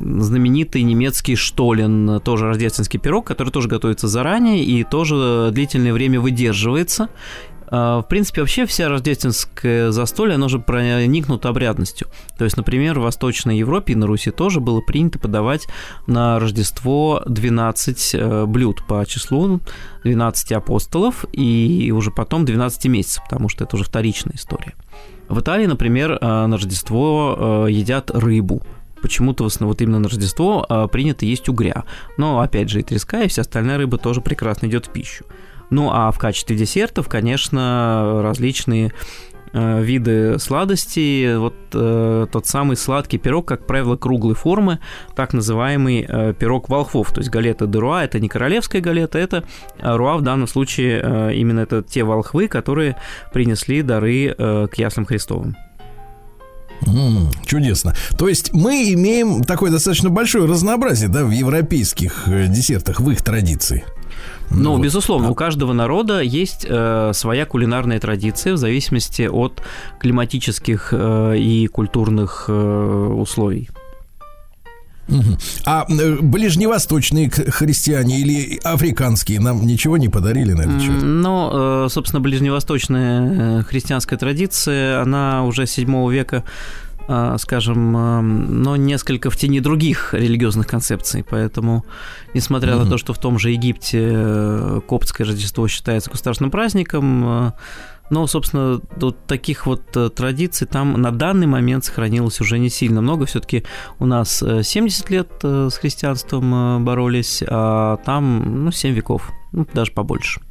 знаменитый 0.00 0.82
немецкий 0.82 1.34
штолен, 1.34 2.20
тоже 2.20 2.46
рождественский 2.46 3.00
пирог, 3.00 3.26
который 3.26 3.50
тоже 3.50 3.68
готовится 3.68 4.06
заранее 4.06 4.62
и 4.62 4.84
тоже 4.84 5.50
длительное 5.52 5.92
время 5.92 6.20
выдерживается. 6.20 7.08
А, 7.70 8.00
в 8.00 8.08
принципе, 8.08 8.40
вообще 8.40 8.66
вся 8.66 8.88
рождественское 8.88 9.90
застолье, 9.90 10.36
оно 10.36 10.48
же 10.48 10.58
проникнуто 10.58 11.48
обрядностью. 11.48 12.08
То 12.36 12.44
есть, 12.44 12.56
например, 12.56 12.98
в 12.98 13.02
Восточной 13.02 13.58
Европе 13.58 13.92
и 13.92 13.96
на 13.96 14.06
Руси 14.06 14.30
тоже 14.30 14.60
было 14.60 14.80
принято 14.80 15.18
подавать 15.18 15.66
на 16.06 16.38
Рождество 16.38 17.22
12 17.26 18.14
э, 18.14 18.46
блюд 18.46 18.84
по 18.86 19.04
числу 19.06 19.60
12 20.04 20.52
апостолов 20.52 21.24
и 21.32 21.92
уже 21.94 22.10
потом 22.10 22.44
12 22.44 22.86
месяцев, 22.86 23.22
потому 23.24 23.48
что 23.48 23.64
это 23.64 23.76
уже 23.76 23.84
вторичная 23.84 24.36
история. 24.36 24.74
В 25.28 25.40
Италии, 25.40 25.66
например, 25.66 26.12
э, 26.12 26.46
на 26.46 26.56
Рождество 26.56 27.66
э, 27.66 27.70
едят 27.70 28.10
рыбу, 28.10 28.62
почему-то 29.02 29.46
вот 29.60 29.82
именно 29.82 29.98
на 29.98 30.08
Рождество 30.08 30.88
принято 30.90 31.24
есть 31.24 31.48
угря. 31.48 31.84
Но, 32.16 32.40
опять 32.40 32.68
же, 32.68 32.80
и 32.80 32.82
треска, 32.82 33.22
и 33.22 33.28
вся 33.28 33.42
остальная 33.42 33.78
рыба 33.78 33.96
тоже 33.98 34.20
прекрасно 34.20 34.66
идет 34.66 34.86
в 34.86 34.90
пищу. 34.90 35.24
Ну 35.70 35.90
а 35.92 36.10
в 36.10 36.18
качестве 36.18 36.56
десертов, 36.56 37.08
конечно, 37.08 38.20
различные 38.22 38.92
э, 39.52 39.82
виды 39.82 40.38
сладостей. 40.38 41.36
Вот 41.36 41.54
э, 41.72 42.26
тот 42.30 42.46
самый 42.46 42.76
сладкий 42.76 43.18
пирог, 43.18 43.46
как 43.46 43.66
правило, 43.66 43.96
круглой 43.96 44.34
формы, 44.34 44.78
так 45.14 45.32
называемый 45.34 46.06
э, 46.08 46.34
пирог 46.38 46.68
волхвов. 46.68 47.12
То 47.12 47.20
есть 47.20 47.30
галета 47.30 47.66
де 47.66 47.78
руа– 47.78 48.04
это 48.04 48.18
не 48.20 48.28
королевская 48.28 48.80
галета, 48.80 49.18
это 49.18 49.44
руа 49.80 50.16
в 50.16 50.22
данном 50.22 50.48
случае 50.48 51.00
э, 51.02 51.34
именно 51.34 51.60
это 51.60 51.82
те 51.82 52.04
волхвы, 52.04 52.48
которые 52.48 52.96
принесли 53.32 53.82
дары 53.82 54.34
э, 54.36 54.68
к 54.70 54.78
яслям 54.78 55.06
Христовым. 55.06 55.56
Mm, 56.86 57.34
чудесно. 57.44 57.94
То 58.16 58.28
есть 58.28 58.52
мы 58.52 58.92
имеем 58.92 59.42
такое 59.42 59.70
достаточно 59.70 60.10
большое 60.10 60.46
разнообразие 60.46 61.08
да, 61.08 61.24
в 61.24 61.30
европейских 61.30 62.28
э, 62.28 62.46
десертах, 62.46 63.00
в 63.00 63.10
их 63.10 63.22
традиции. 63.22 63.84
Ну, 64.50 64.72
вот. 64.72 64.82
безусловно, 64.82 65.28
а 65.28 65.30
у 65.30 65.34
каждого 65.34 65.72
народа 65.72 66.20
есть 66.20 66.66
э, 66.68 67.12
своя 67.14 67.46
кулинарная 67.46 68.00
традиция 68.00 68.54
в 68.54 68.56
зависимости 68.56 69.22
от 69.22 69.62
климатических 70.00 70.88
э, 70.92 71.38
и 71.38 71.66
культурных 71.66 72.46
э, 72.48 72.52
условий. 72.52 73.68
А 75.64 75.86
э, 75.88 76.16
ближневосточные 76.20 77.30
христиане 77.30 78.20
или 78.20 78.60
африканские 78.62 79.40
нам 79.40 79.66
ничего 79.66 79.96
не 79.96 80.08
подарили 80.08 80.52
на 80.52 80.62
этот 80.62 80.82
счет? 80.82 81.02
Ну, 81.02 81.84
э, 81.84 81.88
собственно, 81.88 82.20
ближневосточная 82.20 83.60
э, 83.60 83.62
христианская 83.62 84.16
традиция, 84.16 85.00
она 85.00 85.44
уже 85.44 85.66
7 85.66 86.12
века 86.12 86.44
скажем, 87.38 87.96
а, 87.96 88.20
но 88.20 88.76
несколько 88.76 89.30
в 89.30 89.36
тени 89.36 89.60
других 89.60 90.12
религиозных 90.12 90.66
концепций. 90.66 91.24
Поэтому, 91.28 91.84
несмотря 92.34 92.74
mm-hmm. 92.74 92.84
на 92.84 92.90
то, 92.90 92.98
что 92.98 93.14
в 93.14 93.18
том 93.18 93.38
же 93.38 93.50
Египте 93.50 94.10
э, 94.12 94.80
коптское 94.86 95.26
Рождество 95.26 95.66
считается 95.68 96.10
государственным 96.10 96.50
праздником, 96.50 97.24
э, 97.48 97.52
но, 98.10 98.26
собственно, 98.26 98.80
вот 98.96 99.26
таких 99.26 99.66
вот 99.66 99.96
э, 99.96 100.10
традиций 100.10 100.66
там 100.66 101.00
на 101.00 101.10
данный 101.10 101.46
момент 101.46 101.86
сохранилось 101.86 102.42
уже 102.42 102.58
не 102.58 102.68
сильно 102.68 103.00
много. 103.00 103.24
Все-таки 103.24 103.64
у 103.98 104.04
нас 104.04 104.44
70 104.62 105.10
лет 105.10 105.30
с 105.42 105.78
христианством 105.78 106.84
боролись, 106.84 107.42
а 107.46 107.96
там, 108.04 108.64
ну, 108.64 108.70
7 108.70 108.94
веков, 108.94 109.32
ну, 109.52 109.66
даже 109.72 109.92
побольше. 109.92 110.42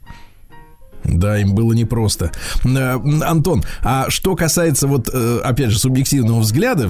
Да, 1.08 1.38
им 1.39 1.55
было 1.55 1.74
непросто. 1.74 2.32
Э, 2.66 2.97
Антон, 3.24 3.64
а 3.82 4.10
что 4.10 4.36
касается 4.36 4.88
вот, 4.88 5.10
э, 5.12 5.39
опять 5.43 5.72
же, 5.72 5.80
субъективного 5.80 6.39
взгляда 6.39 6.89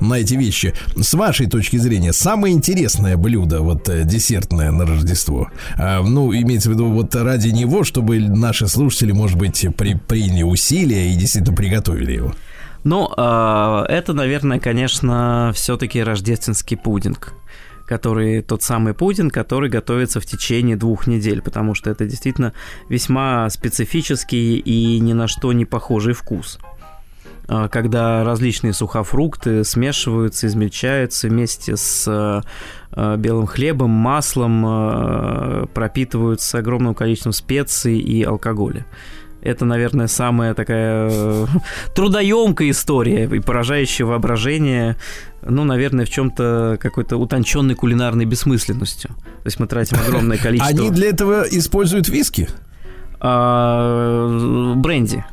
на 0.00 0.14
эти 0.14 0.34
вещи, 0.34 0.74
с 0.96 1.14
вашей 1.14 1.48
точки 1.48 1.76
зрения, 1.76 2.12
самое 2.12 2.54
интересное 2.54 3.16
блюдо, 3.16 3.60
вот 3.60 3.88
э, 3.88 4.04
десертное 4.04 4.70
на 4.70 4.86
Рождество, 4.86 5.48
ну, 5.76 6.32
имеется 6.32 6.70
в 6.70 6.72
виду 6.72 6.86
вот 6.86 7.14
ради 7.14 7.48
него, 7.48 7.84
чтобы 7.84 8.20
наши 8.20 8.68
слушатели, 8.68 9.12
может 9.12 9.36
быть, 9.36 9.66
при, 9.76 9.94
приняли 9.94 10.42
усилия 10.42 11.12
и 11.12 11.16
действительно 11.16 11.56
приготовили 11.56 12.12
его? 12.12 12.34
Ну, 12.84 13.06
это, 13.08 14.12
наверное, 14.14 14.60
конечно, 14.60 15.52
все-таки 15.54 16.02
рождественский 16.02 16.76
пудинг 16.76 17.34
который 17.88 18.42
тот 18.42 18.62
самый 18.62 18.94
Путин, 18.94 19.30
который 19.30 19.70
готовится 19.70 20.20
в 20.20 20.26
течение 20.26 20.76
двух 20.76 21.06
недель, 21.06 21.40
потому 21.40 21.74
что 21.74 21.90
это 21.90 22.04
действительно 22.04 22.52
весьма 22.88 23.48
специфический 23.50 24.58
и 24.58 25.00
ни 25.00 25.14
на 25.14 25.26
что 25.26 25.52
не 25.52 25.64
похожий 25.64 26.12
вкус 26.12 26.58
а, 27.48 27.68
когда 27.68 28.24
различные 28.24 28.74
сухофрукты 28.74 29.64
смешиваются, 29.64 30.46
измельчаются 30.46 31.28
вместе 31.28 31.76
с 31.76 32.04
а, 32.06 33.16
белым 33.16 33.46
хлебом, 33.46 33.90
маслом, 33.90 34.64
а, 34.66 35.66
пропитываются 35.72 36.58
огромным 36.58 36.94
количеством 36.94 37.32
специй 37.32 37.98
и 37.98 38.22
алкоголя. 38.22 38.84
Это, 39.40 39.64
наверное, 39.64 40.08
самая 40.08 40.54
такая 40.54 41.08
э, 41.10 41.46
трудоемкая 41.94 42.70
история 42.70 43.24
и 43.24 43.40
поражающее 43.40 44.06
воображение, 44.06 44.96
ну, 45.42 45.64
наверное, 45.64 46.04
в 46.04 46.10
чем-то 46.10 46.78
какой-то 46.80 47.16
утонченной 47.16 47.74
кулинарной 47.74 48.24
бессмысленностью. 48.24 49.10
То 49.10 49.46
есть 49.46 49.60
мы 49.60 49.66
тратим 49.66 49.98
огромное 50.06 50.38
количество... 50.38 50.76
Они 50.76 50.90
для 50.90 51.08
этого 51.08 51.44
используют 51.48 52.08
виски? 52.08 52.48
А, 53.20 54.74
бренди. 54.76 55.24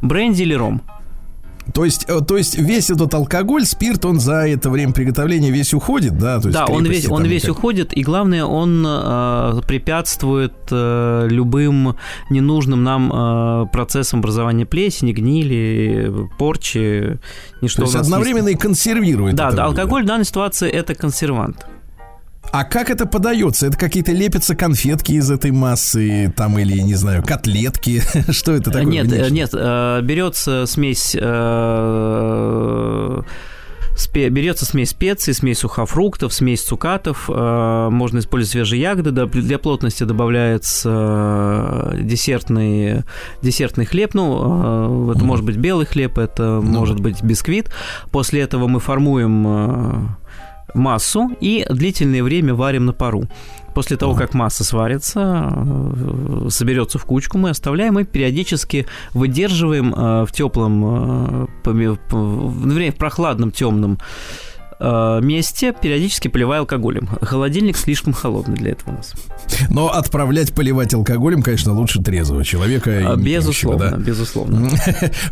Бренди 0.00 0.42
или 0.42 0.54
ром. 0.54 0.82
То 1.74 1.84
есть, 1.84 2.06
э, 2.08 2.20
то 2.20 2.36
есть 2.36 2.58
весь 2.58 2.90
этот 2.90 3.14
алкоголь, 3.14 3.64
спирт, 3.64 4.04
он 4.04 4.20
за 4.20 4.46
это 4.48 4.68
время 4.70 4.92
приготовления 4.92 5.50
весь 5.50 5.72
уходит, 5.72 6.18
да? 6.18 6.40
То 6.40 6.48
есть 6.48 6.58
да, 6.58 6.66
он 6.66 6.84
весь, 6.84 7.08
он 7.08 7.24
весь 7.24 7.48
уходит, 7.48 7.96
и 7.96 8.02
главное, 8.02 8.44
он 8.44 8.84
э, 8.86 9.60
препятствует 9.66 10.54
э, 10.70 11.28
любым 11.30 11.96
ненужным 12.30 12.82
нам 12.82 13.12
э, 13.12 13.66
процессам 13.72 14.18
образования 14.20 14.66
плесени, 14.66 15.12
гнили, 15.12 16.12
порчи, 16.38 17.18
ничто. 17.60 17.82
То 17.82 17.84
есть 17.84 17.96
одновременно 17.96 18.48
есть... 18.48 18.58
и 18.58 18.62
консервирует. 18.62 19.36
Да, 19.36 19.52
да, 19.52 19.66
алкоголь 19.66 20.02
в 20.02 20.06
данной 20.06 20.24
ситуации 20.24 20.68
это 20.68 20.94
консервант. 20.94 21.66
А 22.50 22.64
как 22.64 22.90
это 22.90 23.06
подается? 23.06 23.66
Это 23.66 23.78
какие-то 23.78 24.12
лепятся 24.12 24.54
конфетки 24.54 25.12
из 25.12 25.30
этой 25.30 25.52
массы, 25.52 26.32
там 26.36 26.58
или, 26.58 26.80
не 26.80 26.94
знаю, 26.94 27.22
котлетки? 27.22 28.02
Что 28.30 28.52
это 28.52 28.70
такое? 28.70 28.84
Нет, 28.84 29.08
конечно? 29.08 29.32
нет, 29.32 29.50
э, 29.54 30.00
берется 30.02 30.66
смесь 30.66 31.16
э, 31.18 33.22
берется 34.14 34.66
смесь 34.66 34.90
специй, 34.90 35.32
смесь 35.32 35.60
сухофруктов, 35.60 36.34
смесь 36.34 36.62
цукатов, 36.62 37.30
э, 37.32 37.88
можно 37.90 38.18
использовать 38.18 38.52
свежие 38.52 38.82
ягоды, 38.82 39.26
для 39.26 39.58
плотности 39.58 40.04
добавляется 40.04 41.94
десертный, 42.00 43.04
десертный 43.40 43.86
хлеб, 43.86 44.12
ну, 44.14 45.12
это 45.12 45.24
может 45.24 45.44
быть 45.44 45.56
белый 45.56 45.86
хлеб, 45.86 46.18
это 46.18 46.42
ну. 46.42 46.62
может 46.62 47.00
быть 47.00 47.22
бисквит. 47.22 47.70
После 48.10 48.42
этого 48.42 48.66
мы 48.66 48.80
формуем 48.80 50.16
массу 50.74 51.30
и 51.40 51.66
длительное 51.68 52.22
время 52.22 52.54
варим 52.54 52.86
на 52.86 52.92
пару. 52.92 53.24
После 53.74 53.96
того, 53.96 54.14
как 54.14 54.34
масса 54.34 54.64
сварится, 54.64 55.50
э, 55.50 56.48
соберется 56.50 56.98
в 56.98 57.04
кучку, 57.06 57.38
мы 57.38 57.50
оставляем 57.50 57.98
и 57.98 58.04
периодически 58.04 58.86
выдерживаем 59.14 59.94
э, 59.94 60.26
в 60.26 60.32
теплом, 60.32 61.46
э, 61.64 61.70
в 62.10 62.92
прохладном, 62.92 63.50
темном 63.50 63.98
Э, 64.84 65.20
месте 65.22 65.72
периодически 65.80 66.26
поливаю 66.26 66.62
алкоголем. 66.62 67.08
Холодильник 67.20 67.76
слишком 67.76 68.12
холодный 68.12 68.56
для 68.56 68.72
этого 68.72 68.90
у 68.90 68.96
нас. 68.96 69.12
Но 69.70 69.88
отправлять 69.92 70.52
поливать 70.52 70.92
алкоголем, 70.92 71.40
конечно, 71.40 71.72
лучше 71.72 72.02
трезвого 72.02 72.44
человека. 72.44 73.12
А, 73.12 73.16
безусловно, 73.16 73.90
да? 73.90 73.96
безусловно. 73.96 74.70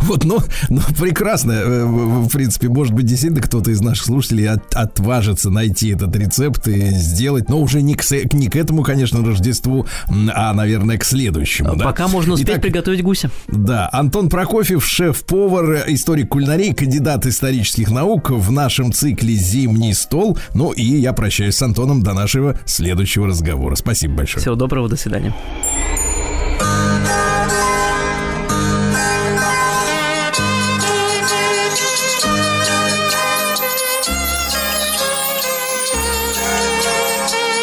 Вот, 0.00 0.24
ну, 0.24 0.38
ну, 0.68 0.80
прекрасно. 0.98 1.52
Э, 1.52 1.84
в 1.84 2.28
принципе, 2.28 2.68
может 2.68 2.94
быть, 2.94 3.06
действительно 3.06 3.42
кто-то 3.42 3.72
из 3.72 3.80
наших 3.80 4.04
слушателей 4.04 4.48
от, 4.48 4.74
отважится 4.74 5.50
найти 5.50 5.90
этот 5.90 6.14
рецепт 6.14 6.68
и 6.68 6.90
сделать, 6.90 7.48
но 7.48 7.60
уже 7.60 7.82
не 7.82 7.94
к, 7.94 8.04
не 8.32 8.48
к 8.48 8.56
этому, 8.56 8.82
конечно, 8.82 9.24
Рождеству, 9.24 9.86
а, 10.32 10.52
наверное, 10.54 10.96
к 10.96 11.04
следующему. 11.04 11.74
Да? 11.74 11.86
Пока 11.86 12.06
можно 12.06 12.34
успеть 12.34 12.50
Итак, 12.50 12.62
приготовить 12.62 13.02
гуся. 13.02 13.30
Да, 13.48 13.88
Антон 13.92 14.28
Прокофьев, 14.28 14.84
шеф-повар, 14.84 15.84
историк 15.88 16.28
кулинарии, 16.28 16.72
кандидат 16.72 17.26
исторических 17.26 17.90
наук 17.90 18.30
в 18.30 18.52
нашем 18.52 18.92
цикле 18.92 19.39
зимний 19.40 19.94
стол. 19.94 20.38
Ну 20.54 20.72
и 20.72 20.82
я 20.82 21.12
прощаюсь 21.12 21.56
с 21.56 21.62
Антоном 21.62 22.02
до 22.02 22.12
нашего 22.12 22.58
следующего 22.66 23.26
разговора. 23.26 23.74
Спасибо 23.74 24.14
большое. 24.14 24.42
Всего 24.42 24.54
доброго, 24.54 24.88
до 24.88 24.96
свидания. 24.96 25.34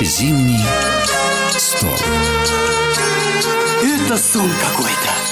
Зимний 0.01 0.65
стол. 1.57 1.95
Это 3.83 4.17
сон 4.17 4.49
какой-то. 4.61 5.27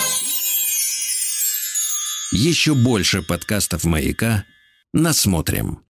Еще 2.32 2.76
больше 2.76 3.22
подкастов 3.22 3.86
«Маяка» 3.86 4.44
насмотрим. 4.94 5.80